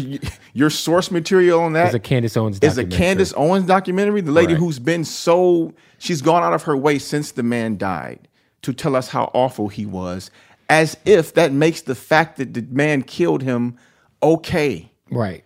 [0.54, 2.86] your source material on that is a Candace Owens is a.
[2.86, 4.22] Candace Owens documentary.
[4.22, 4.60] The lady Right.
[4.60, 8.28] who's been so she's gone out of her way since the man died
[8.64, 10.32] to tell us how awful he was,
[10.70, 13.78] as if that makes the fact that the man killed him
[14.24, 14.92] okay.
[15.12, 15.44] Right.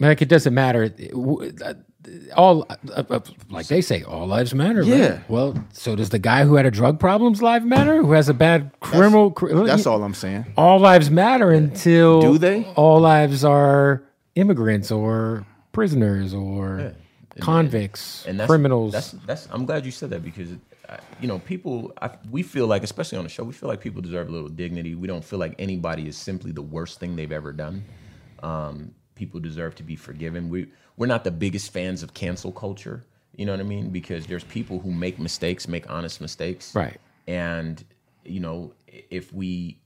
[0.00, 0.92] Like it doesn't matter.
[2.02, 3.20] W- uh, All uh, uh,
[3.50, 4.80] like they say, all lives matter.
[4.80, 4.88] right?
[4.88, 5.20] Yeah.
[5.28, 7.96] Well, so does the guy who had a drug problem's life matter?
[8.02, 9.30] Who has a bad criminal?
[9.30, 10.46] cr- That's all I'm saying.
[10.56, 12.64] All lives matter until Do they?
[12.76, 14.02] All lives are
[14.34, 16.94] immigrants or prisoners or
[17.40, 18.92] convicts, and that's, criminals.
[18.92, 19.48] That's that's.
[19.50, 20.50] I'm glad you said that because,
[20.88, 21.92] uh, you know, people.
[22.00, 24.48] I, we feel like, especially on the show, we feel like people deserve a little
[24.48, 24.94] dignity.
[24.94, 27.84] We don't feel like anybody is simply the worst thing they've ever done.
[28.42, 30.48] Um, people deserve to be forgiven.
[30.48, 33.04] We we're not the biggest fans of cancel culture.
[33.36, 33.90] You know what I mean?
[33.90, 37.00] Because there's people who make mistakes, make honest mistakes, Right.
[37.26, 37.82] And
[38.24, 39.80] you know, if we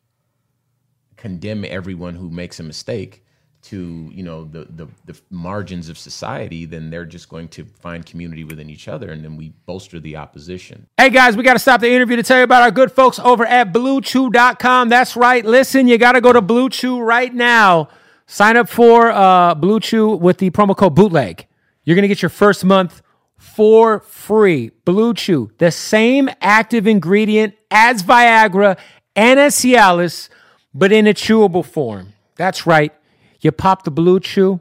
[1.17, 3.25] condemn everyone who makes a mistake
[3.63, 8.05] to you know the, the the margins of society then they're just going to find
[8.05, 11.59] community within each other and then we bolster the opposition Hey guys, we got to
[11.59, 14.89] stop the interview to tell you about our good folks over at BlueChew.com.
[14.91, 15.45] That's right.
[15.45, 17.89] Listen, you got to go to Blue Chew right now.
[18.27, 21.47] Sign up for uh, Blue Chew with the promo code Bootleg.
[21.85, 23.03] You're gonna get your first month
[23.37, 24.71] for free.
[24.85, 28.79] Blue Chew, the same active ingredient as Viagra
[29.15, 30.31] and Cialis,
[30.73, 32.15] but in a chewable form.
[32.37, 32.93] That's right.
[33.41, 34.61] You pop the Blue Chew,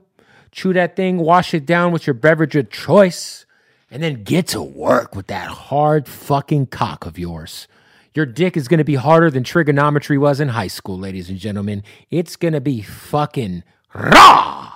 [0.52, 3.46] chew that thing, wash it down with your beverage of choice
[3.90, 7.68] and then get to work with that hard fucking cock of yours.
[8.16, 11.84] Your dick is gonna be harder than trigonometry was in high school, ladies and gentlemen.
[12.12, 14.72] It's gonna be fucking raw.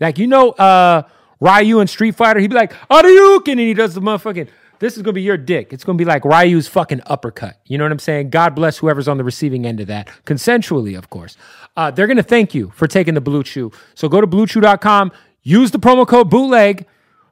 [0.00, 1.02] Like, you know, uh,
[1.40, 4.48] Ryu in Street Fighter, he'd be like, Hadouken, and he does the motherfucking.
[4.80, 5.72] This is gonna be your dick.
[5.72, 7.60] It's gonna be like Ryu's fucking uppercut.
[7.66, 8.30] You know what I'm saying?
[8.30, 11.36] God bless whoever's on the receiving end of that, consensually, of course.
[11.76, 13.70] Uh, they're gonna thank you for taking the Blue Chew.
[13.94, 15.12] So go to BlueChew.com,
[15.42, 16.86] use the promo code Bootleg.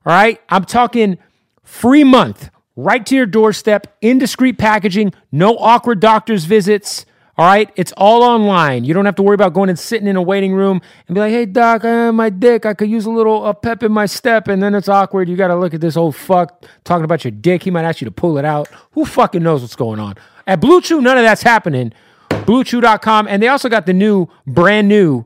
[0.06, 1.18] All right, I'm talking
[1.64, 2.50] free month
[2.84, 7.06] right to your doorstep, indiscreet packaging, no awkward doctor's visits.
[7.38, 8.84] All right, it's all online.
[8.84, 11.20] You don't have to worry about going and sitting in a waiting room and be
[11.20, 14.04] like, "Hey doc, uh, my dick, I could use a little uh, pep in my
[14.04, 15.28] step," and then it's awkward.
[15.28, 17.62] You got to look at this old fuck talking about your dick.
[17.62, 18.68] He might ask you to pull it out.
[18.92, 20.16] Who fucking knows what's going on?
[20.46, 21.92] At Blue Chew, none of that's happening.
[22.28, 25.24] BlueChew.com, and they also got the new, brand new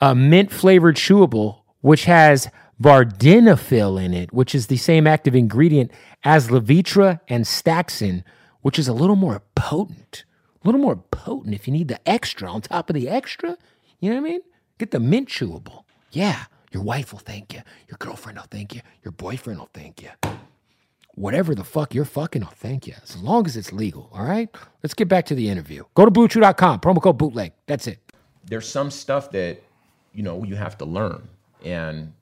[0.00, 2.48] uh, mint flavored chewable, which has
[2.80, 5.90] vardenafil in it, which is the same active ingredient
[6.24, 8.24] as Levitra and Staxyn,
[8.62, 10.24] which is a little more potent.
[10.64, 13.56] A little more potent if you need the extra on top of the extra.
[14.00, 14.40] You know what I mean?
[14.78, 15.84] Get the mint chewable.
[16.10, 17.60] Yeah, your wife will thank you.
[17.88, 18.80] Your girlfriend will thank you.
[19.04, 20.10] Your boyfriend will thank you.
[21.14, 22.94] Whatever the fuck you're fucking, I'll thank you.
[23.02, 24.48] As long as it's legal, all right?
[24.82, 25.84] Let's get back to the interview.
[25.94, 27.52] Go to bluechew.com, promo code bootleg.
[27.66, 27.98] That's it.
[28.46, 29.62] there's some stuff that
[30.14, 31.28] you know you have to learn
[31.64, 32.12] and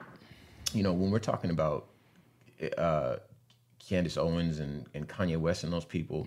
[0.75, 1.87] you know when we're talking about
[2.77, 3.17] uh
[3.79, 6.27] candace owens and, and kanye west and those people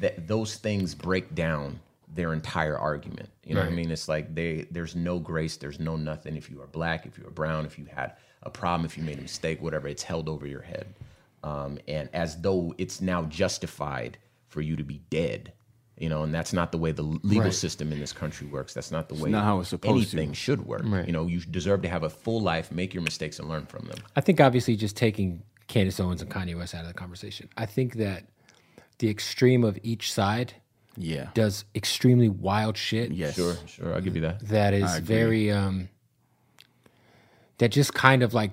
[0.00, 1.78] that those things break down
[2.14, 3.28] their entire argument.
[3.44, 3.90] You know what i mean?
[3.90, 6.36] It's like they there's no grace there's no nothing.
[6.36, 9.02] If you are black if you are brown if you had a problem if you
[9.02, 10.94] made a mistake whatever it's held over your head.
[11.42, 14.16] Um, and as though it's now justified
[14.48, 15.52] for you to be dead
[15.98, 18.90] you know and that's not the way the legal system in this country works that's
[18.90, 20.16] not the way not how it's supposed to.
[20.18, 21.06] anything should work Right.
[21.06, 23.86] you know you deserve to have a full life make your mistakes and learn from
[23.86, 27.48] them I think obviously just taking Candace Owens and Kanye West out of the conversation.
[27.56, 28.24] I think that
[28.98, 30.54] the extreme of each side
[30.96, 31.28] Yeah.
[31.34, 33.12] does extremely wild shit.
[33.12, 33.36] Yes.
[33.36, 35.88] sure sure i'll give you that That is very um
[37.58, 38.50] that just kind of like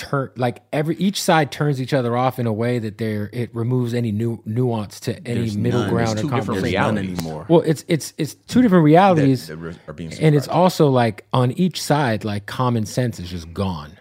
[0.00, 3.54] turn like every each side turns each other off in a way that they're it
[3.54, 5.90] removes any new nuance to any There's middle none.
[5.90, 7.18] ground There's or two different realities.
[7.18, 7.46] anymore.
[7.48, 11.26] Well, it's it's it's two different realities, that re- are being and it's also like
[11.32, 13.98] on each side, like common sense is just gone.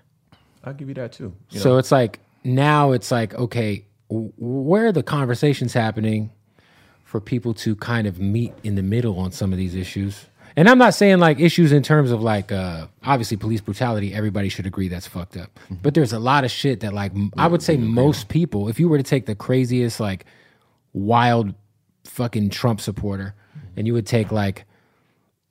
[0.63, 1.77] i'll give you that too you So know?
[1.77, 6.31] it's like now it's like okay, where are the conversations happening
[7.03, 10.25] for people to kind of meet in the middle on some of these issues?
[10.55, 14.13] And I'm not saying like issues in terms of like uh obviously police brutality.
[14.13, 15.59] Everybody should agree that's fucked up.
[15.81, 18.89] But there's a lot of shit that like I would say most people, if you
[18.89, 20.25] were to take the craziest like
[20.93, 21.53] wild
[22.05, 23.35] fucking Trump supporter,
[23.77, 24.65] and you would take like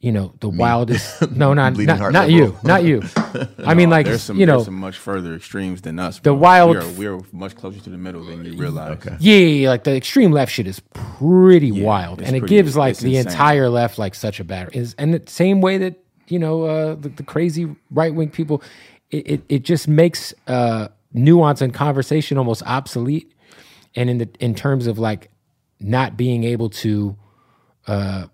[0.00, 3.02] you know the wildest no not Bleeding not, heart not you not you
[3.66, 6.18] i mean like there's some, you know there's some much further extremes than us.
[6.18, 6.34] The bro.
[6.34, 8.98] wild- we are, we are much closer to the middle than you realize.
[9.04, 12.54] Yeah, yeah, yeah, like the extreme left shit is pretty wild, it's and it pretty-
[12.54, 13.32] gives like it's the insane.
[13.32, 15.94] entire left like such a bad is, and the same way that
[16.28, 18.62] you know uh, the, the crazy right wing people,
[19.10, 23.34] it, it it just makes uh, nuance and conversation almost obsolete,
[23.96, 25.28] and in the in terms of like
[25.80, 27.16] not being able to,
[27.88, 28.26] uh,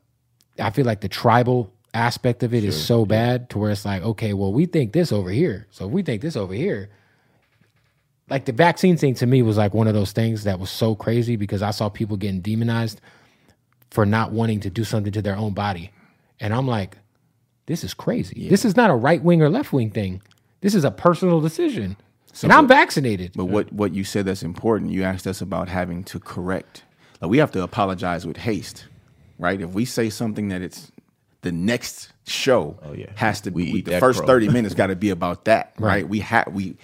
[0.58, 4.02] I feel like the tribal aspect of it is so bad to where it's like,
[4.02, 5.66] okay, well, we think this over here.
[5.70, 6.90] So if we think this over here.
[8.28, 10.94] Like the vaccine thing to me was like one of those things that was so
[10.94, 13.00] crazy because I saw people getting demonized
[13.90, 15.92] for not wanting to do something to their own body.
[16.40, 16.98] And I'm like,
[17.66, 18.48] this is crazy.
[18.48, 20.22] This is not a right wing or left wing thing.
[20.60, 21.96] This is a personal decision.
[22.42, 23.32] and I'm vaccinated.
[23.36, 24.90] But what what you said that's important.
[24.90, 26.82] You asked us about having to correct.
[27.20, 28.86] Like we have to apologize with haste,
[29.38, 29.60] right?
[29.60, 30.90] If we say something that it's
[31.42, 33.06] the next show Oh, yeah.
[33.16, 34.26] has to We be the first crow.
[34.26, 35.88] thirty minutes got to be about that, right?
[35.96, 36.08] Right.
[36.08, 36.76] We have we.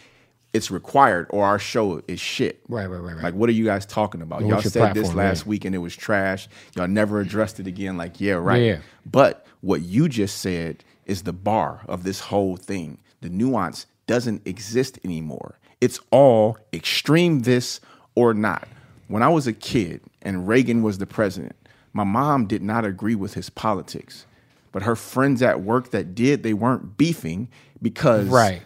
[0.53, 2.61] It's required, or our show is shit.
[2.69, 3.23] Right, right, right, right.
[3.23, 4.45] Like, what are you guys talking about?
[4.45, 5.49] Y'all said this last yeah.
[5.49, 6.49] week and it was trash.
[6.75, 7.97] Y'all never addressed it again.
[7.97, 8.61] Like, yeah, right.
[8.61, 8.79] Yeah.
[9.07, 12.99] But what you just said is the bar of this whole thing.
[13.21, 15.57] The nuance doesn't exist anymore.
[15.81, 17.79] It's all extreme this
[18.17, 18.67] or not.
[19.07, 21.55] When I was a kid and Reagan was the president,
[21.93, 24.27] my mom did not agree with his politics.
[24.73, 27.49] But her friends at work that did, they weren't beefing
[27.83, 28.63] because Right.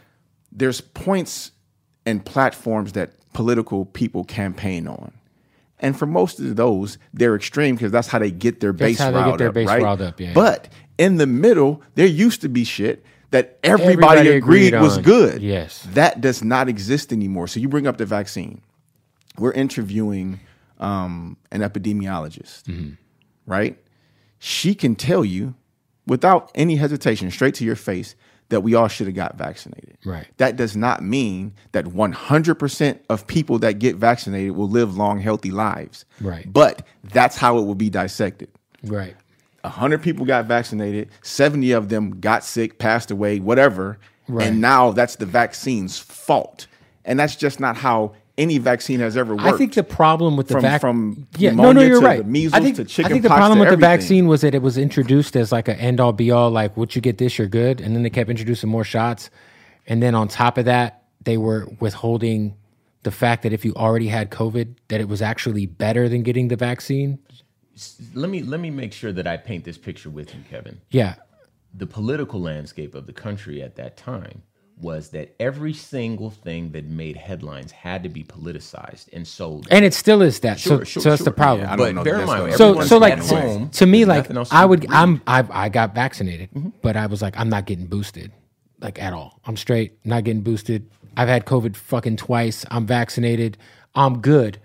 [0.53, 1.53] there's points
[2.05, 5.13] and platforms that political people campaign on.
[5.81, 8.99] And for most of those, they're extreme because that's how they get their That's base
[8.99, 9.83] how they get riled their up, base right?
[9.83, 10.33] riled up, yeah.
[10.35, 10.69] But
[10.99, 15.43] in the middle, there used to be shit that everybody, Everybody agreed, agreed was good.
[15.43, 15.87] Yes.
[15.95, 17.49] That does not exist anymore.
[17.49, 18.61] So you bring up the vaccine.
[19.39, 20.41] We're interviewing
[20.79, 22.91] um, an epidemiologist, Mm-hmm.
[23.47, 23.79] Right?
[24.39, 25.55] She can tell you
[26.07, 28.15] without any hesitation, straight to your face,
[28.51, 29.97] that we all should have got vaccinated.
[30.05, 30.27] Right.
[30.37, 35.51] That does not mean that 100% of people that get vaccinated will live long, healthy
[35.51, 36.05] lives.
[36.21, 36.51] Right.
[36.53, 38.51] But that's how it will be dissected.
[38.83, 39.17] Right.
[39.63, 43.99] 100 people got vaccinated, 70 of them got sick, passed away, whatever.
[44.29, 44.49] Right.
[44.49, 46.67] And now that's the vaccine's fault.
[47.07, 49.47] And that's just not how any vaccine has ever worked.
[49.47, 52.19] I think the problem with the From- from yeah, no, no, you're to right.
[52.19, 54.41] the measles I think, to I think the pox problem to with the vaccine was
[54.41, 57.19] that it was introduced as like an end all be all, like once you get
[57.19, 59.31] this, you're good, and then they kept introducing more shots,
[59.87, 62.57] and then on top of that, they were withholding
[63.05, 66.49] the fact that if you already had COVID, that it was actually better than getting
[66.49, 67.19] the vaccine.
[68.15, 70.81] Let me let me make sure that I paint this picture with you, Kevin.
[70.91, 71.15] Yeah,
[71.73, 74.43] the political landscape of the country at that time
[74.81, 79.69] was that every single thing that made headlines had to be politicized and sold.
[79.71, 80.59] and it still is that.
[80.59, 81.67] Sure, so, sure, so that's the problem.
[81.67, 83.71] Yeah, I but don't know bear in mind, so so like at home.
[83.71, 86.71] to me like nothing else to i would i'm I, I got vaccinated mm-hmm.
[86.83, 88.33] but i was like i'm not getting boosted.
[88.81, 89.41] Like at all.
[89.47, 90.91] I'm straight not getting boosted.
[91.17, 92.67] I've had covid fucking twice.
[92.71, 93.57] I'm vaccinated.
[93.95, 94.59] I'm good.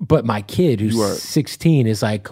[0.00, 2.28] But my kid who's are- 16 is like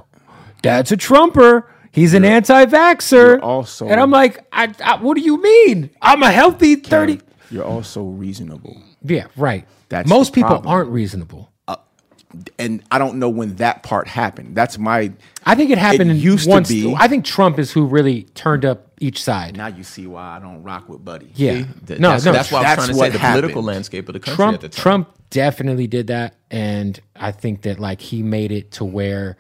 [0.63, 5.41] dad's a trumper he's an anti-vaxxer also- and i'm like I, I, what do you
[5.41, 7.21] mean i'm a healthy 30
[7.51, 8.77] You're also reasonable.
[9.05, 10.73] yeah right That's most people problem.
[10.73, 11.77] aren't reasonable uh,
[12.59, 14.57] And I don't know when that part happened.
[14.57, 15.13] That's my.
[15.45, 16.95] I think it happened It in used to be.
[16.99, 19.55] I think Trump is who really turned up each side.
[19.55, 21.31] Now you see why I don't rock with Buddy.
[21.35, 21.65] Yeah.
[21.87, 22.33] Th- no, that's, no.
[22.33, 23.43] that's why I'm trying to say the happened.
[23.43, 24.83] political landscape of the country Trump at the time.
[24.83, 29.37] Trump definitely did that, and I think that like he made it to where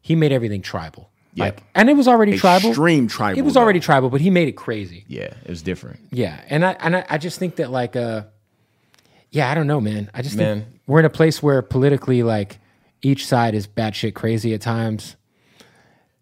[0.00, 1.10] he made everything tribal.
[1.44, 2.70] Like, and it was already tribal.
[2.70, 3.60] Extreme tribal, It was though.
[3.60, 5.04] already tribal, but he made it crazy.
[5.06, 6.00] yeah, it was different.
[6.10, 8.22] Yeah, and I and I, I just think that like uh,
[9.30, 10.10] yeah, I don't know, man.
[10.14, 10.60] I just Man.
[10.62, 12.58] think we're in a place where politically, like,
[13.02, 15.16] each side is batshit crazy at times.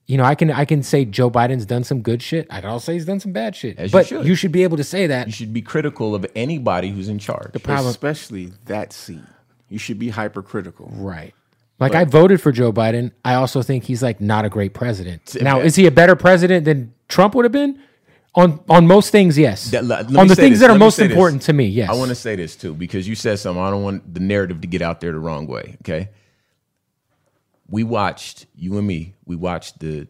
[0.06, 2.46] You know, I can I can say Joe Biden's done some good shit.
[2.50, 3.78] I can also say he's done some bad shit.
[3.78, 4.26] As you but should.
[4.26, 5.26] you should be able to say that.
[5.28, 7.52] You should be critical of anybody who's in charge.
[7.52, 9.22] the problem- Especially that seat.
[9.70, 10.90] You should be hypercritical.
[10.92, 11.34] Right.
[11.80, 13.10] Like I voted for Joe Biden.
[13.24, 15.36] I also think he's like not a great president.
[15.40, 17.80] Now, is he a better president than Trump would have been?
[18.36, 19.70] On on most things, yes.
[19.70, 21.12] That- let- let on the things this, that are let most say this.
[21.12, 21.88] important to me, yes.
[21.90, 23.62] I want to say this too because you said something.
[23.62, 25.76] I don't want the narrative to get out there the wrong way.
[25.82, 26.08] Okay.
[27.68, 29.14] We watched you and me.
[29.24, 30.06] We watched the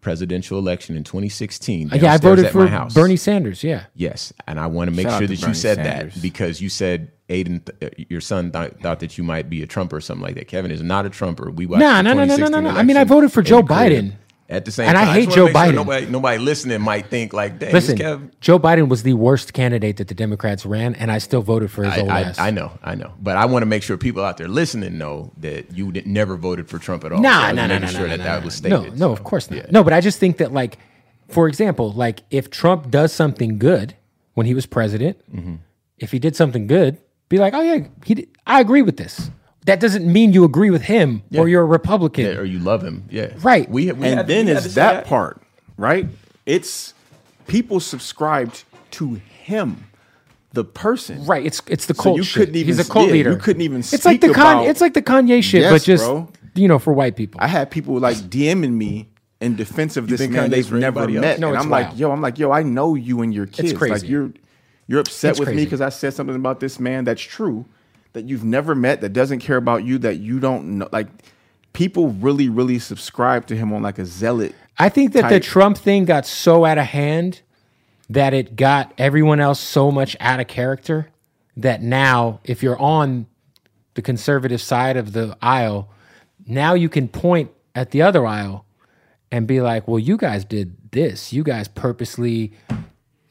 [0.00, 1.92] presidential election in 2016.
[1.92, 2.94] Uh, yeah, I voted at for my house.
[2.94, 3.64] Bernie Sanders.
[3.64, 3.84] Yeah.
[3.94, 6.14] Yes, and I want to make Shout sure to that you said Sanders.
[6.14, 9.66] that because you said Aiden, th- your son th- thought that you might be a
[9.66, 10.46] Trumper or something like that.
[10.48, 11.50] Kevin is not a Trumper.
[11.50, 12.70] We watched Nah, the no, no, no, no, no, no.
[12.70, 13.62] I mean, I voted for Joe.
[13.62, 14.12] Biden.
[14.46, 15.74] At the same And I hate wanna Joe make sure Biden.
[15.74, 19.96] Nobody, nobody listening might think like, "Dang, Listen, Kev." Joe Biden was the worst candidate
[19.96, 22.38] that the Democrats ran, and I still voted for his I, old I, ass.
[22.38, 25.32] I know, I know, but I want to make sure people out there listening know
[25.38, 27.22] that you did, never voted for Trump at all.
[27.22, 28.44] Nah, was nah, nah, nah, sure nah, that nah, that nah.
[28.44, 28.98] was No, stated.
[28.98, 29.56] no, so, of course not.
[29.60, 29.66] yeah.
[29.70, 30.76] No, but I just think that, like,
[31.28, 33.94] for example, like if Trump does something good
[34.34, 35.54] when he was president, Mm-hmm.
[35.98, 36.98] if he did something good,
[37.34, 39.30] be like, oh yeah, he did, I agree with this.
[39.66, 42.26] That doesn't mean you agree with him or you're a Republican.
[42.26, 43.68] Yeah, or you love him, yeah, Right.
[43.70, 45.40] We, we and had- then we had to that, part,
[45.78, 46.06] right?
[46.46, 46.92] It's
[47.46, 49.84] people subscribed to him,
[50.52, 51.24] the person.
[51.24, 52.16] Right, it's it's the So cult.
[52.18, 52.40] you shit.
[52.40, 53.30] couldn't even- He's a cult yeah, leader.
[53.32, 54.58] you couldn't even It's like the con.
[54.58, 56.28] about- It's like the Kanye shit, Yes, but just bro.
[56.54, 57.40] you know for white people.
[57.42, 59.08] I had people like DMing me
[59.40, 61.40] in defense of this think man Kanye's they've never met.
[61.40, 63.72] No, and I'm like, yo, I'm like, yo, I know you and your kids.
[63.72, 64.06] Like crazy.
[64.08, 64.30] you're
[64.86, 67.64] you're upset with me because I said something about this man that's true,
[68.12, 70.88] that you've never met, that doesn't care about you, that you don't know.
[70.92, 71.08] Like
[71.72, 74.54] people really, really subscribe to him on like a zealot.
[74.78, 75.40] I think that the.
[75.40, 77.42] Trump thing got so out of hand
[78.10, 81.08] that it got everyone else so much out of character
[81.56, 83.26] that now, if you're on
[83.94, 85.90] the conservative side of the aisle,
[86.46, 88.66] now you can point at the other aisle
[89.30, 91.32] and be like, well, you guys did this.
[91.32, 92.52] You guys purposely,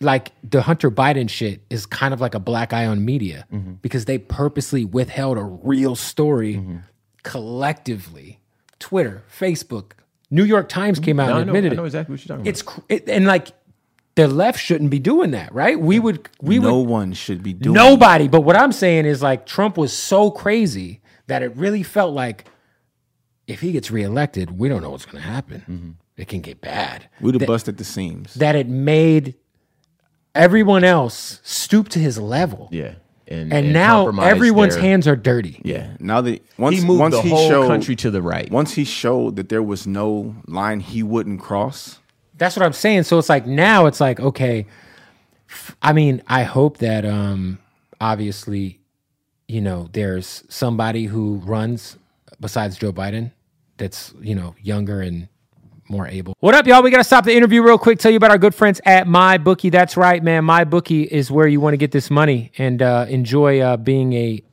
[0.04, 3.48] like the Hunter Biden shit is kind of like a black eye on media
[3.82, 6.62] because they purposely withheld a real story
[7.24, 8.40] collectively.
[8.80, 9.92] Twitter, Facebook,
[10.30, 11.88] New York Times came out No, and admitted I know it.
[11.88, 13.48] exactly what you're talking It's cr- it, and like
[14.16, 15.80] the left shouldn't be doing that, right?
[15.80, 18.28] We would we no would one should be doing nobody.
[18.28, 22.46] But what I'm saying is like Trump was so crazy that it really felt like
[23.48, 25.60] if he gets reelected, we don't know what's going to happen.
[25.62, 25.92] Mm-hmm.
[26.18, 27.10] It can get bad.
[27.22, 28.36] We'd have busted the seams.
[28.36, 29.36] That it made
[30.36, 32.96] everyone else stooped to his level, Yeah.
[33.26, 35.60] And, and, now everyone's their- hands are dirty.
[35.64, 35.96] Yeah.
[36.00, 38.52] Now that once He moved once the he whole showed, country to the right.
[38.52, 42.00] Once he showed that there was no line he wouldn't cross.
[42.38, 43.04] That's what I'm saying.
[43.04, 44.68] So it's like now it's like okay.
[45.50, 47.60] f- I mean, I hope that um
[48.02, 48.82] obviously,
[49.48, 51.98] you know, there's somebody who runs
[52.42, 53.32] besides Joe Biden
[53.78, 55.30] that's, you know, younger and
[55.94, 56.36] more able.
[56.40, 56.82] What up, y'all?
[56.82, 58.00] We got to stop the interview real quick.
[58.00, 59.72] Tell you about our good friends at MyBookie.
[59.72, 60.44] That's right, man.
[60.44, 64.44] MyBookie is where you want to get this money and uh, enjoy uh, being a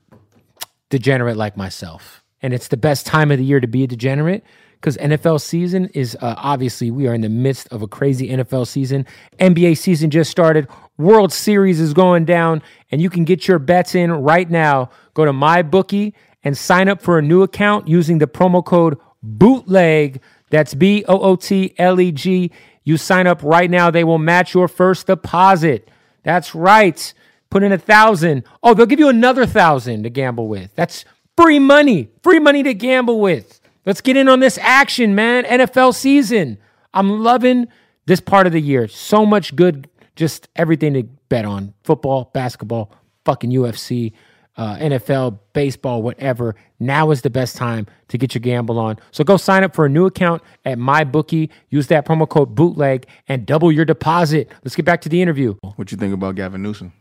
[0.91, 2.22] degenerate like myself.
[2.43, 5.86] And it's the best time of the year to be a degenerate because NFL season
[5.95, 9.07] is uh, obviously we are in the midst of a crazy NFL season.
[9.38, 10.68] NBA season just started.
[10.99, 14.91] World Series is going down, and you can get your bets in right now.
[15.14, 16.12] Go to MyBookie
[16.45, 20.20] and sign up for a new account using the promo code BOOTLEG.
[20.51, 22.51] That's B O O T L E G.
[22.84, 25.90] You sign up right now, they will match your first deposit.
[26.22, 27.12] That's right.
[27.51, 28.44] Put in a thousand.
[28.62, 30.74] Oh, they'll give you another thousand to gamble with.
[30.76, 31.05] That's
[31.36, 32.11] free money.
[32.22, 33.61] Free money to gamble with.
[33.86, 35.44] Let's get in on this action, man.
[35.44, 36.59] NFL season.
[36.92, 37.68] I'm loving
[38.07, 38.88] this part of the year.
[38.88, 41.74] So much good, just everything to bet on.
[41.84, 42.92] Football, basketball,
[43.24, 44.12] fucking UFC,
[44.57, 46.55] uh, NFL, baseball, whatever.
[46.78, 48.98] Now is the best time to get your gamble on.
[49.11, 51.48] So go sign up for a new account at MyBookie.
[51.70, 54.51] Use that promo code bootleg and double your deposit.
[54.64, 55.55] Let's get back to the interview.
[55.76, 56.92] What you think about Gavin Newsom?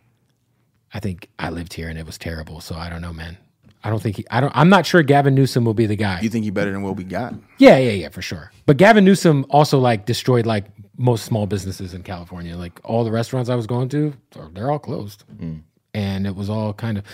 [0.94, 2.62] I think I lived here and it was terrible.
[2.62, 3.38] So I don't know, man.
[3.84, 6.20] I don't think he, I don't, I'm not sure Gavin Newsom will be the guy.
[6.20, 7.34] You think he better than what we got?
[7.60, 8.52] Yeah, yeah, yeah, for sure.
[8.66, 10.66] But Gavin Newsom also like destroyed like
[10.98, 12.58] most small businesses in California.
[12.58, 14.14] Like all the restaurants I was going to,
[14.54, 15.24] they're all closed,
[15.94, 17.06] and it was all kind of.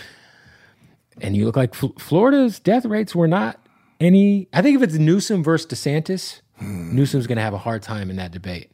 [1.20, 3.58] And you look like F- Florida's death rates were not
[4.00, 4.48] any.
[4.52, 6.94] I think if it's Newsom versus DeSantis, hmm.
[6.94, 8.70] Newsom's going to have a hard time in that debate.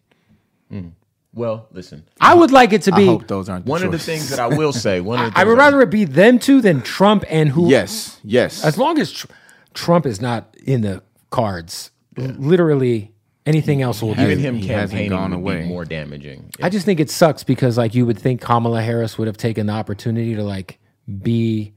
[0.70, 0.88] Hmm.
[1.34, 2.04] Well, listen.
[2.20, 3.06] I would like it to be.
[3.06, 5.40] hope those aren't the One of the things that I will say, one of the
[5.40, 7.70] I would rather it be them two than Trump and who.
[7.70, 8.64] Yes, yes.
[8.64, 9.28] As long as tr-
[9.72, 13.12] Trump is not in the cards, literally
[13.46, 14.44] anything else will even do.
[14.44, 15.62] him he campaigning away.
[15.62, 16.50] be more damaging.
[16.62, 19.66] I just think it sucks because like you would think Kamala Harris would have taken
[19.66, 20.78] the opportunity to like
[21.22, 21.72] be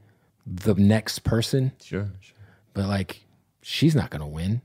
[0.46, 2.36] the next person, sure, sure.
[2.72, 3.24] but like
[3.62, 4.62] she's not going to win.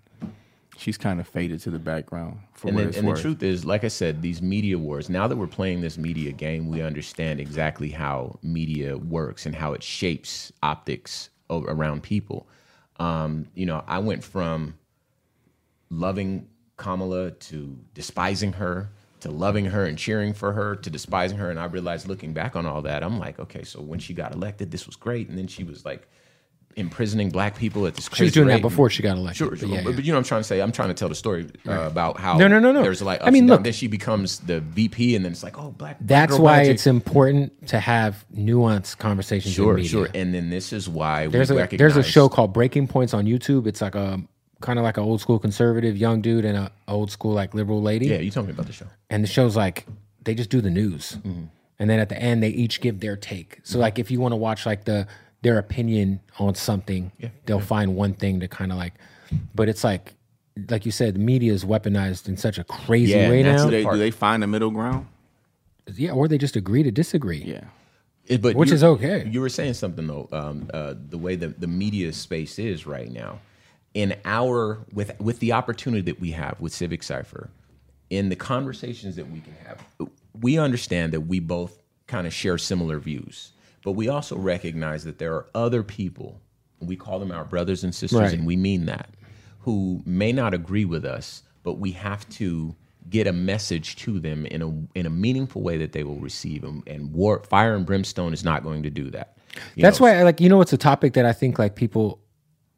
[0.78, 3.44] She's kind of faded to the background for And, what the, it's and the truth
[3.44, 5.10] is, like I said, these media wars.
[5.10, 9.74] Now that we're playing this media game, we understand exactly how media works and how
[9.74, 12.48] it shapes optics o- around people.
[13.00, 14.76] Um, you know, I went from
[15.92, 18.90] loving Kamala to despising her
[19.22, 21.50] to loving her and cheering for her to despising her.
[21.50, 24.34] And I realized looking back on all that, I'm like, okay, so when she got
[24.34, 25.30] elected, this was great.
[25.30, 26.08] And then she was like
[26.78, 28.54] imprisoning black people at this crazy She was doing rate.
[28.56, 29.38] that before she got elected.
[29.38, 30.62] Sure, but yeah, but, but you know what I'm trying to say?
[30.62, 32.82] I'm trying to tell the story uh, about how No, no, no, no.
[32.82, 33.64] there's like I mean, look.
[33.64, 36.76] then she becomes the VP and then it's like, oh, black That's why magic.
[36.76, 39.54] it's important to have nuanced conversations.
[39.54, 39.90] in Sure, media.
[39.90, 40.08] sure.
[40.16, 43.14] And then this is why There's we a recognize there's a show called Breaking Points
[43.14, 43.68] on YouTube.
[43.68, 44.22] It's like a
[44.62, 47.82] kind of like an old school conservative young dude and a old school like liberal
[47.82, 48.08] lady.
[48.08, 48.88] Yeah, you told me about the show.
[49.10, 49.86] and the show's like
[50.24, 51.44] they just do the news Mm-hmm.
[51.80, 54.32] and then at the end they each give their take so like if you want
[54.34, 55.08] to watch like the
[55.42, 57.12] their opinion on something
[57.46, 58.94] they'll find one thing to kind of like
[59.56, 60.14] but it's like
[60.70, 63.72] like you said the media is weaponized in such a crazy Yeah, way now do
[63.72, 65.08] they, do they find a middle ground?
[65.96, 67.64] yeah or they just agree to disagree Yeah.
[68.28, 69.28] It- but Which is okay.
[69.30, 70.30] You were saying something though.
[70.32, 73.40] Um, uh, the way the, the media space is right now,
[73.94, 77.50] in our with with the opportunity that we have with Civic Cipher,
[78.10, 79.82] in the conversations that we can have,
[80.40, 83.52] we understand that we both kind of share similar views,
[83.84, 86.40] but we also recognize that there are other people.
[86.80, 88.34] We call them our brothers and sisters, Right.
[88.34, 89.10] and we mean that,
[89.60, 92.76] who may not agree with us, but we have to
[93.10, 96.64] get a message to them in a in a meaningful way that they will receive.
[96.64, 99.38] And, and war, fire and brimstone is not going to do that.
[99.78, 102.20] That's know, why, I like, you know, it's a topic that I think like people,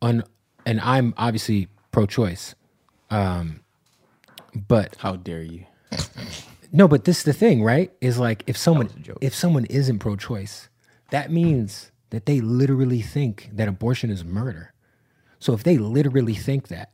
[0.02, 0.24] un,
[0.66, 2.56] and I'm obviously pro-choice,
[3.10, 3.62] um,
[4.56, 5.66] but How dare you?
[6.72, 7.92] no, but this is the thing, right?
[8.02, 9.18] Is like if someone was a joke.
[9.22, 10.70] if someone isn't pro-choice,
[11.12, 14.74] that means that they literally think that abortion is murder.
[15.40, 16.92] So if they literally think that,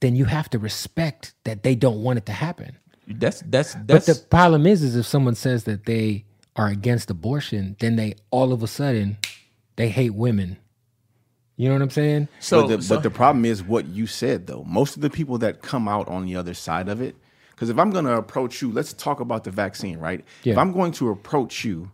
[0.00, 2.78] then you have to respect that they don't want it to happen.
[3.06, 6.24] that's that's But the problem is, is if someone says that they
[6.56, 9.18] are against abortion, then they all of a sudden
[9.76, 10.58] they hate women.
[11.56, 12.28] You know what I'm saying?
[12.40, 14.64] so, but, the, so- but the problem is what you said though.
[14.64, 17.14] Most of the people that come out on the other side of it,
[17.50, 20.24] because if I'm going to approach you, let's talk about the vaccine, right?
[20.44, 21.90] If I'm going to approach you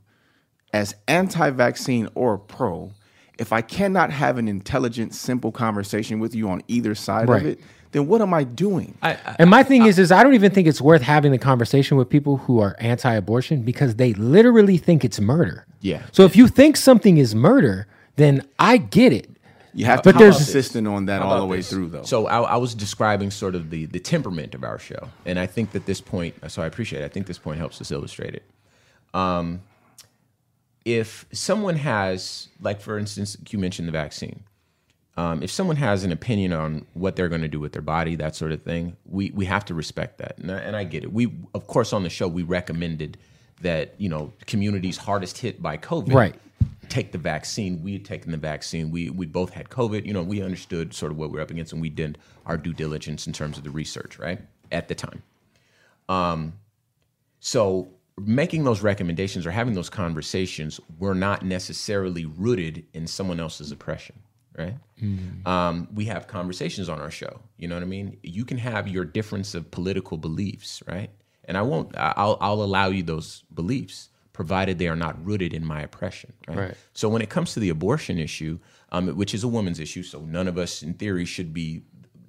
[0.72, 2.92] as anti-vaccine or pro,
[3.38, 7.42] if I cannot have an intelligent, simple conversation with you on either side Right.
[7.42, 7.60] of it,
[7.92, 8.96] then what am I doing?
[9.02, 11.38] I, I, And my thing is, is I don't even think it's worth having the
[11.38, 15.66] conversation with people who are anti-abortion because they literally think it's murder.
[15.80, 16.02] Yeah.
[16.12, 17.86] So if you think something is murder,
[18.16, 19.30] then I get it.
[19.78, 21.70] You have to But be there's- consistent on that all the way this?
[21.70, 22.02] through, though.
[22.02, 25.46] So I, I was describing sort of the the temperament of our show, and I
[25.46, 26.34] think that this point.
[26.50, 27.02] So I appreciate.
[27.02, 27.04] it.
[27.04, 28.42] I think this point helps us illustrate it.
[29.14, 29.62] Um,
[30.84, 34.42] if someone has, like for instance, you mentioned the vaccine.
[35.16, 38.14] Um, if someone has an opinion on what they're going to do with their body,
[38.16, 41.02] that sort of thing, we we have to respect that, and I, and I get
[41.04, 41.12] it.
[41.12, 43.18] We of course on the show we recommended
[43.60, 46.34] that you know communities hardest hit by COVID, Right.
[46.90, 47.82] Take the vaccine.
[47.82, 48.90] We had taken the vaccine.
[48.90, 50.06] We we both had COVID.
[50.06, 52.56] You know, we understood sort of what we are up against, and we did our
[52.56, 54.40] due diligence in terms of the research, right?
[54.72, 55.22] At the time.
[56.08, 56.54] Um,
[57.40, 63.70] so making those recommendations or having those conversations were not necessarily rooted in someone else's
[63.70, 64.16] oppression,
[64.56, 64.74] right?
[65.46, 67.40] Um, we have conversations on our show.
[67.56, 68.18] You know what I mean?
[68.22, 71.10] You can have your difference of political beliefs, right?
[71.44, 71.96] And I won't.
[71.96, 76.56] I'll I'll allow you those beliefs, provided they are not rooted in my oppression, right?
[76.56, 76.74] Right.
[76.92, 78.60] So when it comes to the abortion issue,
[78.92, 81.82] um, which is a woman's issue, so none of us in theory should be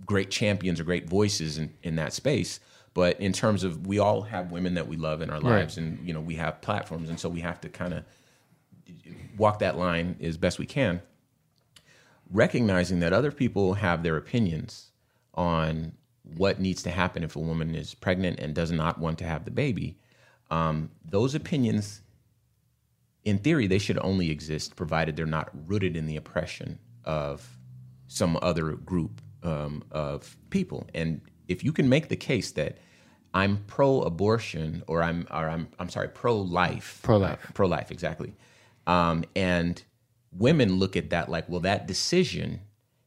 [0.07, 2.62] great champions or great voices in, in that space.
[2.95, 5.99] But in terms of we all have women that we love in our lives, and
[6.03, 8.03] you know we have platforms, and so we have to kind of
[9.38, 11.03] walk that line as best we can,
[12.32, 14.89] recognizing that other people have their opinions
[15.36, 15.91] on
[16.24, 19.45] what needs to happen if a woman is pregnant and does not want to have
[19.45, 19.99] the baby.
[20.52, 22.02] Um, those opinions,
[23.24, 27.58] in theory, they should only exist provided they're not rooted in the oppression of
[28.08, 30.88] some other group um, of people.
[30.93, 32.78] And if you can make the case that
[33.34, 37.45] I'm pro-abortion or I'm or I'm I'm sorry pro-life, Pro-life.
[37.47, 38.36] uh, pro-life exactly,
[38.88, 39.84] um, and
[40.32, 42.62] women look at that like, well, that decision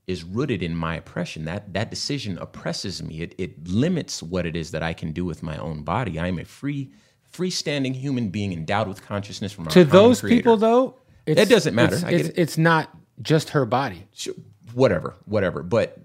[0.07, 1.45] is rooted in my oppression.
[1.45, 3.21] That that decision oppresses me.
[3.23, 6.19] It it limits what it is that I can do with my own body.
[6.21, 6.93] I am a free
[7.33, 10.39] freestanding human being endowed with consciousness from our To those creator.
[10.39, 11.95] people, though, it's, doesn't matter.
[11.97, 12.35] It's, it's, it.
[12.39, 12.91] it's not
[13.23, 14.07] just her body.
[14.13, 14.35] Sure,
[14.75, 15.63] whatever, whatever.
[15.63, 15.99] But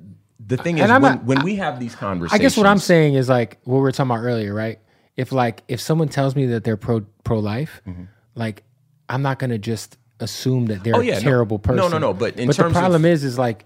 [0.46, 3.16] the thing is, when, not- when we have these conversations I guess what I'm saying
[3.16, 4.80] is like what we were talking about earlier, right?
[5.18, 7.82] If like if someone tells me that they're pro pro life,
[8.36, 8.64] like
[9.10, 11.00] I'm not gonna just assume that they're Mm-hmm.
[11.02, 11.92] Oh, yeah, a terrible No, person.
[11.92, 13.66] no, no, but in but terms the of- problem is, is like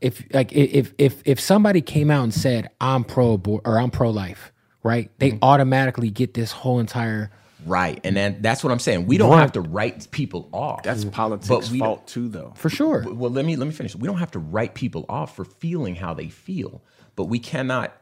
[0.00, 4.10] if like if if if somebody came out and said I'm pro or I'm pro
[4.10, 4.52] life,
[4.86, 5.10] right?
[5.18, 5.44] They Mm-hmm.
[5.44, 7.30] automatically get this whole entire
[7.66, 9.06] right, and then that's what I'm saying.
[9.06, 9.40] We don't Right.
[9.40, 10.82] have to write people off.
[10.84, 12.52] That's But politics' we don't- fault too, though.
[12.56, 13.04] for sure.
[13.12, 13.94] Well, let me let me finish.
[13.96, 16.82] We don't have to write people off for feeling how they feel,
[17.16, 17.92] but we cannot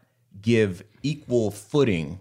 [0.42, 2.18] give equal footing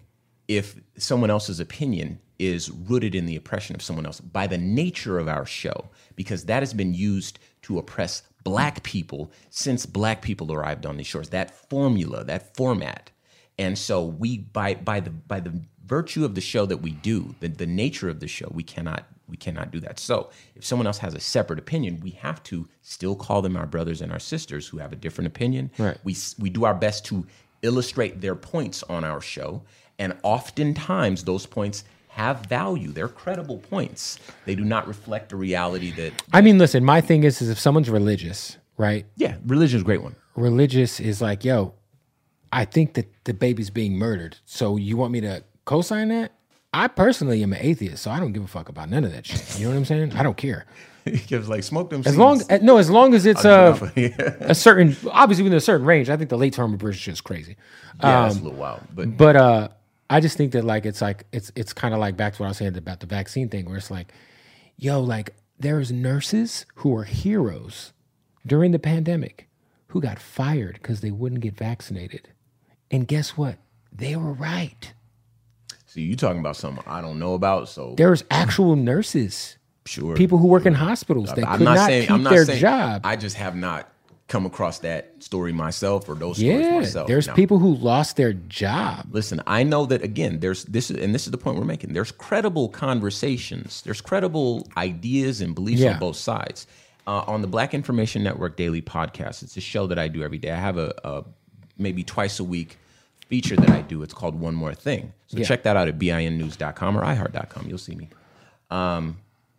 [0.47, 5.17] if someone else's opinion is rooted in the oppression of someone else by the nature
[5.19, 10.51] of our show, because that has been used to oppress black people since black people
[10.51, 11.29] arrived on these shores.
[11.29, 13.09] That formula, that format.
[13.57, 17.35] And so we by by the by the virtue of the show that we do,
[17.39, 19.99] the, the nature of the show, we cannot we cannot do that.
[19.99, 23.65] So if someone else has a separate opinion, we have to still call them our
[23.65, 25.71] brothers and our sisters who have a different opinion.
[25.77, 25.97] Right.
[26.03, 27.25] We we do our best to
[27.61, 29.63] illustrate their points on our show,
[29.99, 32.91] and oftentimes those points have value.
[32.91, 34.19] They're credible points.
[34.45, 37.59] They do not reflect the reality that I mean, listen, my thing is, is if
[37.59, 39.05] someone's religious, right?
[39.15, 40.15] yeah, religion is a great one.
[40.35, 41.73] religious is like, yo,
[42.53, 44.37] I think that the baby's being murdered.
[44.45, 46.33] So you want me to co-sign that?
[46.71, 49.25] I personally am an atheist, so I don't give a fuck about none of that
[49.25, 49.59] shit.
[49.59, 50.13] You know what I'm saying?
[50.13, 50.65] I don't care.
[51.05, 54.55] Because like smoke them As long uh, no, as long as it's uh, yeah, a
[54.55, 56.09] certain obviously within a certain range.
[56.09, 57.57] I think the late term abortion shit is crazy.
[58.01, 59.67] Yeah, that's a little wild, but But uh
[60.09, 62.45] I just think that like it's like it's it's kind of like back to what
[62.45, 64.13] I was saying about the vaccine thing, where it's like,
[64.77, 67.91] yo, like there's nurses who are heroes
[68.47, 69.49] during the pandemic
[69.87, 72.29] who got fired because they wouldn't get vaccinated.
[72.93, 73.57] And guess what?
[73.91, 74.93] They were right.
[75.87, 77.67] See, you're talking about something I don't know about?
[77.67, 81.87] So There's actual nurses, sure, people who work in hospitals that I'm could not not,
[81.87, 83.01] saying keep I'm not their saying job.
[83.03, 83.89] I just have not
[84.27, 87.07] come across that story myself or those stories yeah, myself.
[87.07, 89.07] there's people who lost their job.
[89.11, 90.39] Listen, I know that again.
[90.39, 91.93] There's this, is, and this is the point we're making.
[91.93, 93.81] There's credible conversations.
[93.81, 95.93] There's credible ideas and beliefs Yeah.
[95.93, 96.67] on both sides.
[97.05, 100.37] Uh, on the Black Information Network Daily Podcast, it's a show that I do every
[100.37, 100.51] day.
[100.51, 101.23] I have a, a
[101.77, 102.77] maybe twice a week
[103.33, 104.03] feature that I do.
[104.03, 105.11] It's called One More Thing.
[105.25, 105.45] So Yeah.
[105.45, 107.67] check that out at binnews.com or iheart.com.
[107.67, 108.09] You'll see me.
[108.69, 109.17] Um,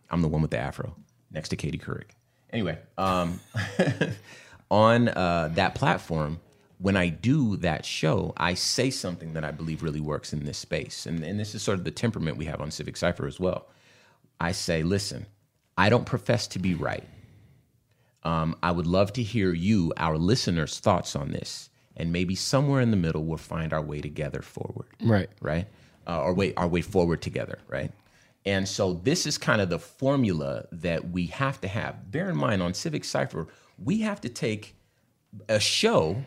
[0.09, 0.95] I'm the one with the afro
[1.29, 2.11] next to Katie Couric.
[2.53, 3.41] Anyway, um,
[4.71, 6.39] on uh, that platform,
[6.77, 10.57] when I do that show, I say something that I believe really works in this
[10.57, 11.05] space.
[11.05, 13.67] And, and this is sort of the temperament we have on Civic Cipher as well.
[14.39, 15.25] I say, listen,
[15.77, 17.03] I don't profess to be right.
[18.23, 21.69] Um, I would love to hear you, our listeners' thoughts on this.
[21.97, 25.29] And maybe somewhere in the middle, we'll find our way together forward Right.
[25.41, 25.67] right?
[26.07, 27.91] Uh, or way our way forward together, right?
[28.45, 32.11] And so this is kind of the formula that we have to have.
[32.11, 33.47] Bear in mind on Civic Cipher,
[33.83, 34.75] we have to take
[35.49, 36.23] a show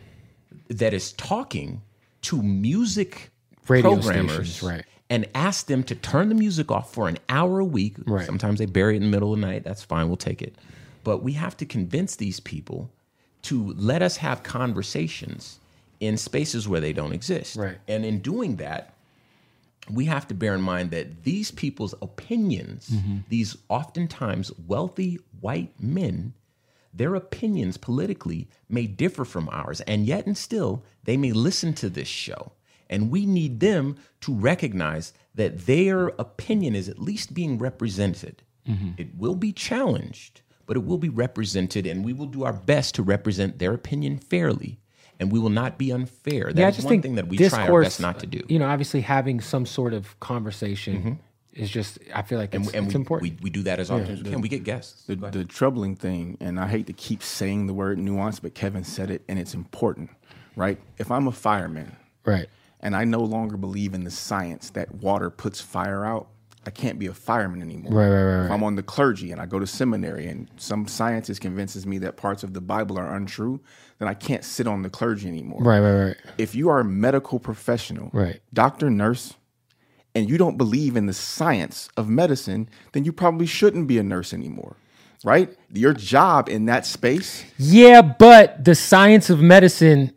[0.67, 1.81] that is talking
[2.23, 3.31] to music
[3.69, 4.85] Radio programmers, stations, right.
[5.09, 7.95] and ask them to turn the music off for an hour a week.
[8.05, 8.25] Right.
[8.25, 9.63] Sometimes they bury it in the middle of the night.
[9.63, 10.07] That's fine.
[10.07, 10.55] We'll take it.
[11.05, 12.91] But we have to convince these people
[13.43, 15.59] to let us have conversations
[15.99, 17.55] in spaces where they don't exist.
[17.55, 17.77] Right.
[17.87, 18.93] And in doing that,
[19.89, 23.17] we have to bear in mind that these people's opinions, mm-hmm.
[23.29, 26.33] these oftentimes wealthy white men,
[26.93, 31.89] their opinions politically may differ from ours, and yet and still they may listen to
[31.89, 32.51] this show.
[32.89, 38.41] And we need them to recognize that their opinion is at least being represented.
[38.67, 38.91] Mm-hmm.
[38.97, 42.93] It will be challenged, but it will be represented, and we will do our best
[42.93, 44.77] to represent their opinion fairly.
[45.19, 46.49] And we will not be unfair.
[46.49, 48.27] yeah, I That's just one think thing that we discourse, try our best not to
[48.27, 48.43] do.
[48.47, 51.13] You know, obviously having some sort of conversation mm-hmm.
[51.53, 51.97] is just.
[52.13, 53.31] I feel like it's, and and it's we, important.
[53.31, 54.41] We, we do that as often as we can.
[54.41, 55.05] We get guests.
[55.07, 58.83] The, the troubling thing, and I hate to keep saying the word nuance, but Kevin
[58.83, 60.11] said it, and it's important,
[60.55, 60.79] right?
[60.99, 61.95] If I'm a fireman
[62.25, 62.47] right.
[62.79, 66.27] and I no longer believe in the science that water puts fire out,
[66.69, 67.91] I can't be a fireman anymore.
[67.91, 70.87] Right, right, right, If I'm on the clergy and I go to seminary and some
[70.87, 73.59] scientist convinces me that parts of the Bible are untrue,
[73.97, 75.63] then I can't sit on the clergy anymore.
[75.63, 75.79] Right.
[75.79, 76.05] Right.
[76.09, 76.17] Right.
[76.37, 78.39] If you are a medical professional, Right.
[78.53, 79.33] doctor, nurse,
[80.13, 84.03] and you don't believe in the science of medicine, then you probably shouldn't be a
[84.03, 84.75] nurse anymore.
[85.23, 85.49] Right?
[85.73, 90.11] Your job in that space, Yeah, but the science of medicine,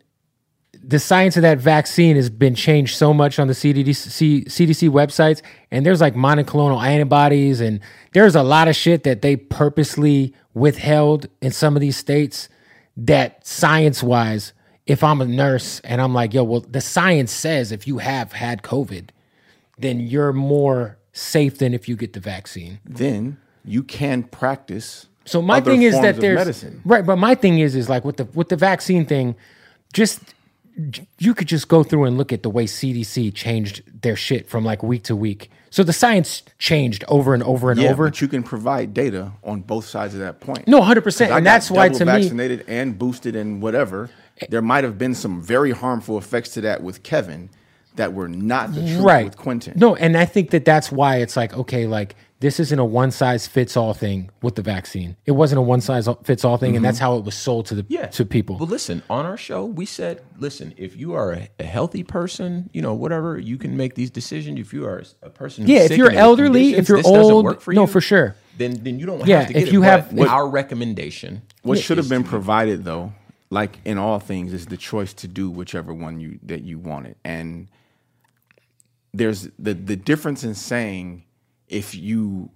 [0.83, 5.41] the science of that vaccine has been changed so much on the CDC, CDC websites,
[5.71, 7.79] and there's like monoclonal antibodies, and
[8.11, 12.49] there's a lot of shit that they purposely withheld in some of these states.
[12.95, 14.53] That science wise,
[14.85, 18.33] if I'm a nurse and I'm like, yo, well, the science says if you have
[18.33, 19.09] had COVID,
[19.79, 22.79] then you're more safe than if you get the vaccine.
[22.85, 25.07] then you can practice.
[25.25, 26.81] So my thing is that there's medicine.
[26.83, 29.35] right, but my thing is is like with the with the vaccine thing,
[29.93, 30.19] just
[31.19, 34.65] you could just go through and look at the way CDC changed their shit from
[34.65, 35.49] like week to week.
[35.69, 38.05] So the science changed over and over and Yeah, over.
[38.09, 40.67] but you can provide data on both sides of that point.
[40.67, 44.09] No, 100%, 'Cause I and that's why to me- vaccinated and boosted and whatever.
[44.49, 47.49] There might have been some very harmful effects to that with Kevin
[47.95, 49.25] that were not the truth right.
[49.25, 49.73] with Quentin.
[49.77, 53.09] No, and I think that that's why it's like okay, like this isn't a one
[53.09, 55.15] size fits all thing with the vaccine.
[55.25, 57.05] It wasn't a one size fits all thing, and that's mm-hmm.
[57.05, 58.07] how it was sold to the Yeah.
[58.07, 58.57] to people.
[58.57, 62.69] Well, listen, on our show, we said, listen, if you are a, a healthy person,
[62.73, 64.59] you know, whatever, you can make these decisions.
[64.59, 67.61] If you are a person, who's Yeah, if you're elderly, if you're this old, work
[67.61, 68.35] for no, for sure.
[68.57, 69.85] Then, then you don't Yeah, have to if get you it.
[69.85, 71.43] have- But if- our recommendation.
[71.61, 73.13] what should have been provided though,
[73.51, 77.15] like in all things, is the choice to do whichever one you that you wanted.
[77.23, 77.69] And
[79.13, 81.23] there's the the difference in saying
[81.73, 82.49] if you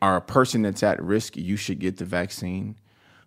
[0.00, 2.76] are a person that's at risk, you should get the vaccine,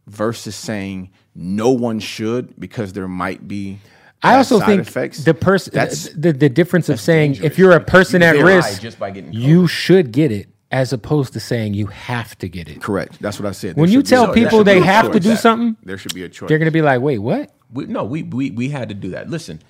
[0.07, 3.79] versus saying no one should because there might be.
[4.23, 5.23] I also side think effects.
[5.23, 8.81] the person That's the, the difference of saying if you're a person You at risk,
[8.81, 12.67] just by getting you should get it, as opposed to saying you have to get
[12.67, 12.81] it.
[12.81, 13.21] correct.
[13.21, 13.75] That's what I said.
[13.75, 16.29] When you be- tell people they have to do that- something, there should be a
[16.29, 16.49] choice.
[16.49, 19.29] they're gonna be like, "Wait, what?" We, no, we, we we had to do that.
[19.29, 19.61] Listen,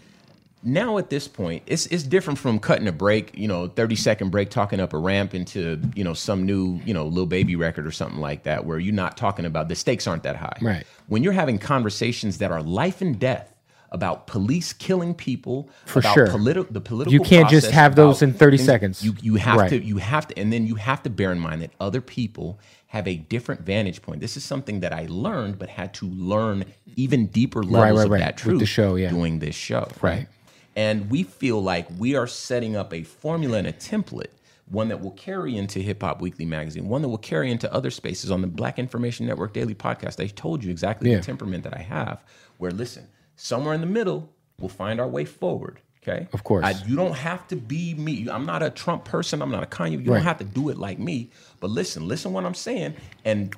[0.66, 4.32] now at this point, it's it's different from cutting a break, you know, thirty second
[4.32, 7.86] break, talking up a ramp into you know some new you know little baby record
[7.86, 10.58] or something like that, where you're not talking about the stakes aren't that high.
[10.62, 10.86] Right.
[11.08, 13.52] When you're having conversations that are life and death
[13.92, 16.28] about police killing people, For about sure.
[16.28, 17.14] politi- the political.
[17.14, 19.06] You can't just have those in 30 things- seconds.
[19.06, 19.70] You you have Right.
[19.70, 22.60] to you have to, and then you have to bear in mind that other people
[22.88, 24.20] have a different vantage point.
[24.22, 26.66] This is something that I learned, but had to learn
[26.96, 28.20] even deeper levels right, of right.
[28.20, 29.10] that With truth the show, yeah.
[29.10, 29.88] doing this show.
[30.02, 30.28] Right.
[30.76, 34.28] And we feel like we are setting up a formula and a template,
[34.70, 37.90] one that will carry into Hip Hop Weekly magazine, one that will carry into other
[37.92, 40.22] spaces on the Black Information Network Daily podcast.
[40.22, 41.18] I told you exactly Yeah.
[41.18, 42.24] the temperament that I have,
[42.58, 43.08] where listen,
[43.38, 44.30] somewhere in the middle,
[44.60, 45.80] we'll find our way forward.
[46.04, 46.28] Okay.
[46.34, 46.64] Of course.
[46.66, 48.28] I, you don't have to be me.
[48.30, 49.42] I'm not a Trump person.
[49.42, 49.92] I'm not a Kanye.
[49.94, 50.18] You Right.
[50.18, 51.32] don't have to do it like me.
[51.60, 52.94] But listen, listen what I'm saying,
[53.24, 53.56] and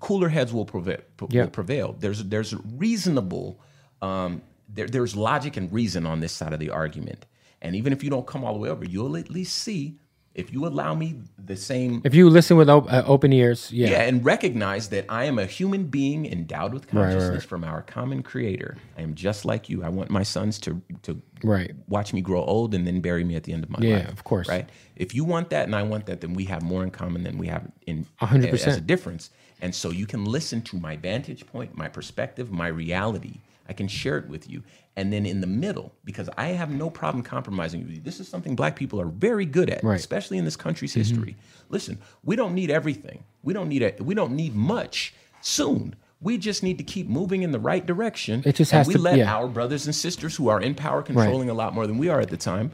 [0.00, 0.98] cooler heads will prevail.
[1.30, 1.44] Yeah.
[1.44, 1.96] Will prevail.
[1.98, 3.58] There's there's reasonable.
[4.02, 7.26] Um, there, there's logic and reason on this side of the argument.
[7.62, 9.98] And even if you don't come all the way over, you'll at least see
[10.34, 13.88] if you allow me the same If you listen with op- uh, open ears, yeah.
[13.88, 17.48] yeah, and recognize that I am a human being endowed with Right, right, consciousness right.
[17.48, 18.76] from our common creator.
[18.98, 19.82] I am just like you.
[19.82, 21.72] I want my sons to to Right.
[21.88, 24.04] watch me grow old and then bury me at the end of my Yeah, life.
[24.04, 24.46] Yeah, of course.
[24.48, 24.68] Right?
[24.94, 27.38] If you want that and I want that, then we have more in common than
[27.38, 28.86] we have in A hundred as a percent.
[28.86, 29.30] difference.
[29.62, 33.40] And so you can listen to my vantage point, my perspective, my reality.
[33.68, 34.62] I can share it with you.
[34.96, 38.00] And then in the middle, because I have no problem compromising with you.
[38.00, 39.90] This is something black people are very good at, Right.
[39.92, 39.96] Mm-hmm.
[39.96, 41.36] especially in this country's history.
[41.68, 43.24] Listen, we don't need everything.
[43.42, 44.00] We don't need it.
[44.00, 45.94] We don't need much soon.
[46.20, 48.42] We just need to keep moving in the right direction.
[48.46, 49.34] It just and has we to- let yeah.
[49.34, 52.20] our brothers and sisters who are in power controlling a lot more than we are
[52.20, 52.70] at the time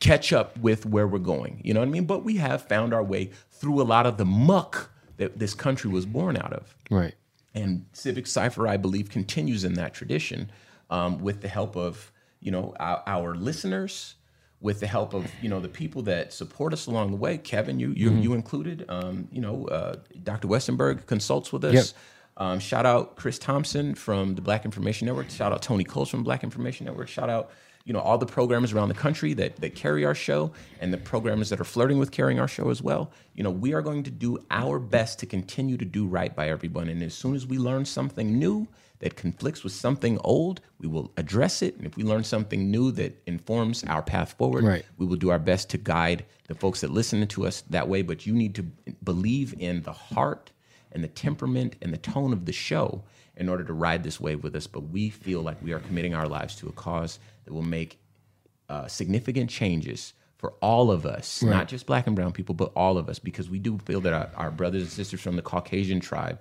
[0.00, 1.60] catch up with where we're going.
[1.64, 2.06] You know what I mean?
[2.06, 5.88] But we have found our way through a lot of the muck that this country
[5.90, 6.74] was born out of.
[6.90, 7.14] Right.
[7.54, 10.50] And Civic Cipher, I believe, continues in that tradition
[10.90, 12.10] um, with the help of
[12.40, 14.14] you know our, our listeners,
[14.60, 17.36] with the help of you know the people that support us along the way.
[17.38, 18.22] Kevin, you you, Mm-hmm.
[18.22, 18.84] you included.
[18.88, 20.48] Um, you know, uh, Dr.
[20.48, 21.74] Westenberg consults with us.
[21.74, 21.84] Yep.
[22.38, 25.28] Um, shout out Chris Thompson from the Black Information Network.
[25.28, 27.08] Shout out Tony Coles from Black Information Network.
[27.08, 27.50] Shout out
[27.84, 30.98] you know all the programmers around the country that that carry our show and the
[30.98, 33.10] programmers that are flirting with carrying our show as well.
[33.34, 36.48] You know we are going to do our best to continue to do right by
[36.48, 36.88] everyone.
[36.88, 38.68] And as soon as we learn something new
[39.00, 41.76] that conflicts with something old, we will address it.
[41.76, 44.84] And if we learn something new that informs our path forward, Right.
[44.96, 48.02] we will do our best to guide the folks that listen to us that way.
[48.02, 48.62] But you need to
[49.02, 50.52] believe in the heart
[50.92, 53.02] and the temperament and the tone of the show
[53.36, 54.68] in order to ride this wave with us.
[54.68, 57.98] But we feel like we are committing our lives to a cause that will make
[58.68, 62.98] uh, significant changes for all of us, not just black and brown people, but all
[62.98, 66.00] of us, because we do feel that our, our brothers and sisters from the Caucasian
[66.00, 66.40] tribe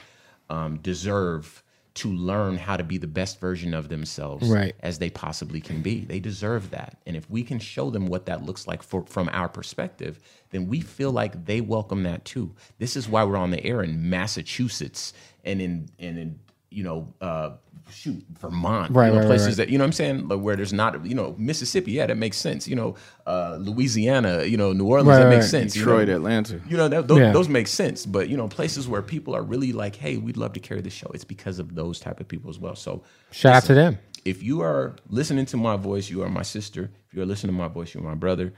[0.50, 1.62] um, deserve
[1.94, 4.74] to learn how to be the best version of themselves Right.
[4.80, 6.06] as they possibly can be.
[6.06, 6.98] They deserve that.
[7.06, 10.20] And if we can show them what that looks like for, from our perspective,
[10.52, 12.56] then we feel like they welcome that too.
[12.80, 15.14] This is why we're on the air in Massachusetts
[15.44, 16.40] and in and in
[16.72, 17.52] you know uh,
[17.92, 19.58] shoot Vermont, Right, you know, right, right, places right.
[19.58, 22.18] that you know what I'm saying, like where there's not you know Mississippi, yeah, that
[22.18, 22.68] makes sense.
[22.68, 22.96] You know
[23.28, 25.50] uh, Louisiana, you know New Orleans, Right, that right, makes right.
[25.62, 25.76] sense.
[25.76, 26.16] you Detroit, know?
[26.16, 26.62] Atlanta.
[26.70, 27.32] You know, that, those, Yeah.
[27.34, 28.06] those make sense.
[28.06, 30.90] But, you know, places where people are really like, hey, we'd love to carry the
[30.90, 32.76] show, it's because of those type of people as well.
[32.76, 33.98] So Shout out to them.
[34.26, 36.90] if you are listening to my voice, you are my sister.
[37.10, 38.54] If you are listening to my voice, you're my brother.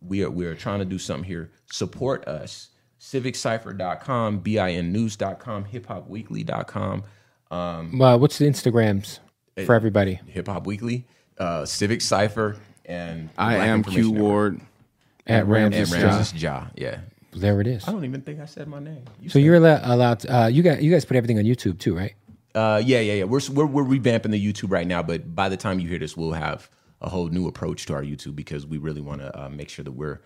[0.00, 1.50] We are we are trying to do something here.
[1.70, 2.68] Support us.
[3.00, 7.04] Civiccipher.com, binnews.com, hiphopweekly.com,
[7.50, 9.18] Well, what's the Instagrams
[9.66, 10.20] for everybody?
[10.26, 11.06] Hip Hop Weekly,
[11.38, 14.60] uh, Civic Cipher, and I Black am Q Ward.
[15.26, 15.98] At And Ramses Ja.
[15.98, 16.66] Ramses Ja.
[16.74, 17.00] Yeah.
[17.32, 17.86] There it is.
[17.86, 19.04] I don't even think I said my name.
[19.20, 21.78] You So you're allowed, allowed to, uh, you got you guys put everything on YouTube
[21.78, 22.14] too, right?
[22.54, 23.24] Uh, yeah, yeah, yeah.
[23.24, 26.16] We're, we're we're revamping the YouTube right now, but by the time you hear this,
[26.16, 26.70] we'll have
[27.02, 29.84] a whole new approach to our YouTube because we really want to uh, make sure
[29.84, 30.20] that we're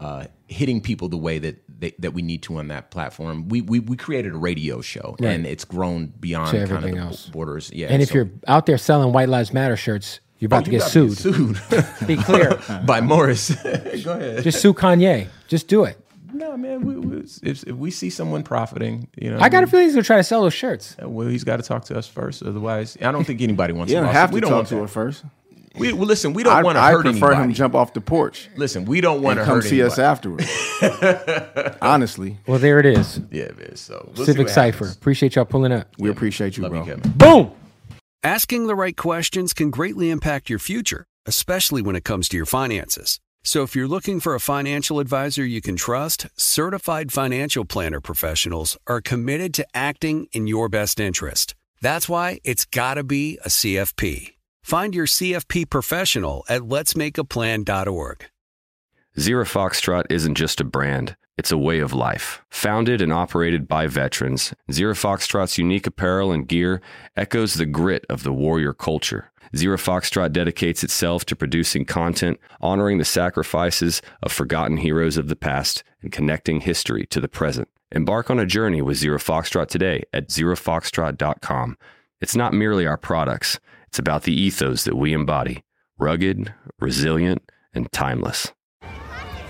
[0.00, 3.48] uh, hitting people the way that they, that we need to on that platform.
[3.48, 5.30] We we, we created a radio show, Right.
[5.32, 7.26] and it's grown beyond To kind of the else.
[7.26, 7.70] borders.
[7.72, 10.64] Yeah, And if so- you're out there selling White Lives Matter shirts, you're about Oh,
[10.64, 11.16] to get about sued.
[11.18, 11.60] sued
[12.06, 12.58] Be clear.
[12.86, 13.50] by Morris.
[14.04, 14.42] Go ahead.
[14.42, 15.28] Just sue Kanye.
[15.48, 15.98] Just do it.
[16.32, 16.84] no, man.
[16.84, 19.94] We, we, if, if we see someone profiting, you know, I got a feeling he's
[19.94, 20.94] gonna try to sell those shirts.
[21.00, 22.42] Well, he's got to talk to us first.
[22.42, 23.90] Otherwise, I don't think anybody wants.
[23.92, 24.80] You a don't have to we don't talk want to that.
[24.82, 25.24] her first.
[25.78, 27.48] We, well, listen, we don't want to I hurt prefer anybody.
[27.50, 30.46] him jump off the porch Listen, we don't want to come hurt see us afterwards.
[31.82, 33.20] Honestly, Well, there it is.
[33.30, 33.80] Yeah, it is.
[33.80, 34.84] So we'll Civic Cipher.
[34.86, 34.96] happens.
[34.96, 35.88] Appreciate y'all pulling up.
[35.98, 36.80] we appreciate you, Love bro.
[36.84, 37.12] you, Kevin.
[37.12, 37.52] Boom.
[38.22, 42.46] Asking the right questions can greatly impact your future, especially when it comes to your
[42.46, 43.20] finances.
[43.44, 48.76] So if you're looking for a financial advisor you can trust, certified financial planner professionals
[48.88, 51.54] are committed to acting in your best interest.
[51.80, 54.32] That's why it's got to be a CFP.
[54.66, 58.26] Find your CFP professional at letsmakeaplan.org.
[59.16, 62.42] Zero Foxtrot isn't just a brand, it's a way of life.
[62.50, 66.82] Founded and operated by veterans, Zero Foxtrot's unique apparel and gear
[67.16, 69.30] echoes the grit of the warrior culture.
[69.54, 75.36] Zero Foxtrot dedicates itself to producing content, honoring the sacrifices of forgotten heroes of the
[75.36, 77.68] past, and connecting history to the present.
[77.92, 81.78] Embark on a journey with Zero Foxtrot today at zerofoxtrot.com.
[82.20, 83.60] It's not merely our products,
[83.96, 85.62] it's about the ethos that we embody
[85.98, 87.40] rugged, resilient,
[87.72, 88.52] and timeless.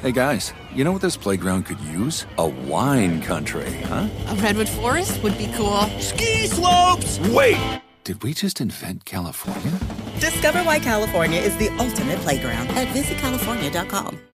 [0.03, 2.27] Hey guys, you know what this playground could use?
[2.39, 4.09] A wine country, huh?
[4.29, 5.81] A redwood forest would be cool.
[5.99, 7.19] Ski slopes!
[7.31, 7.59] Wait!
[8.05, 9.73] Did we just invent California?
[10.21, 14.27] Discover why California is the ultimate playground at visitcalifornia.com.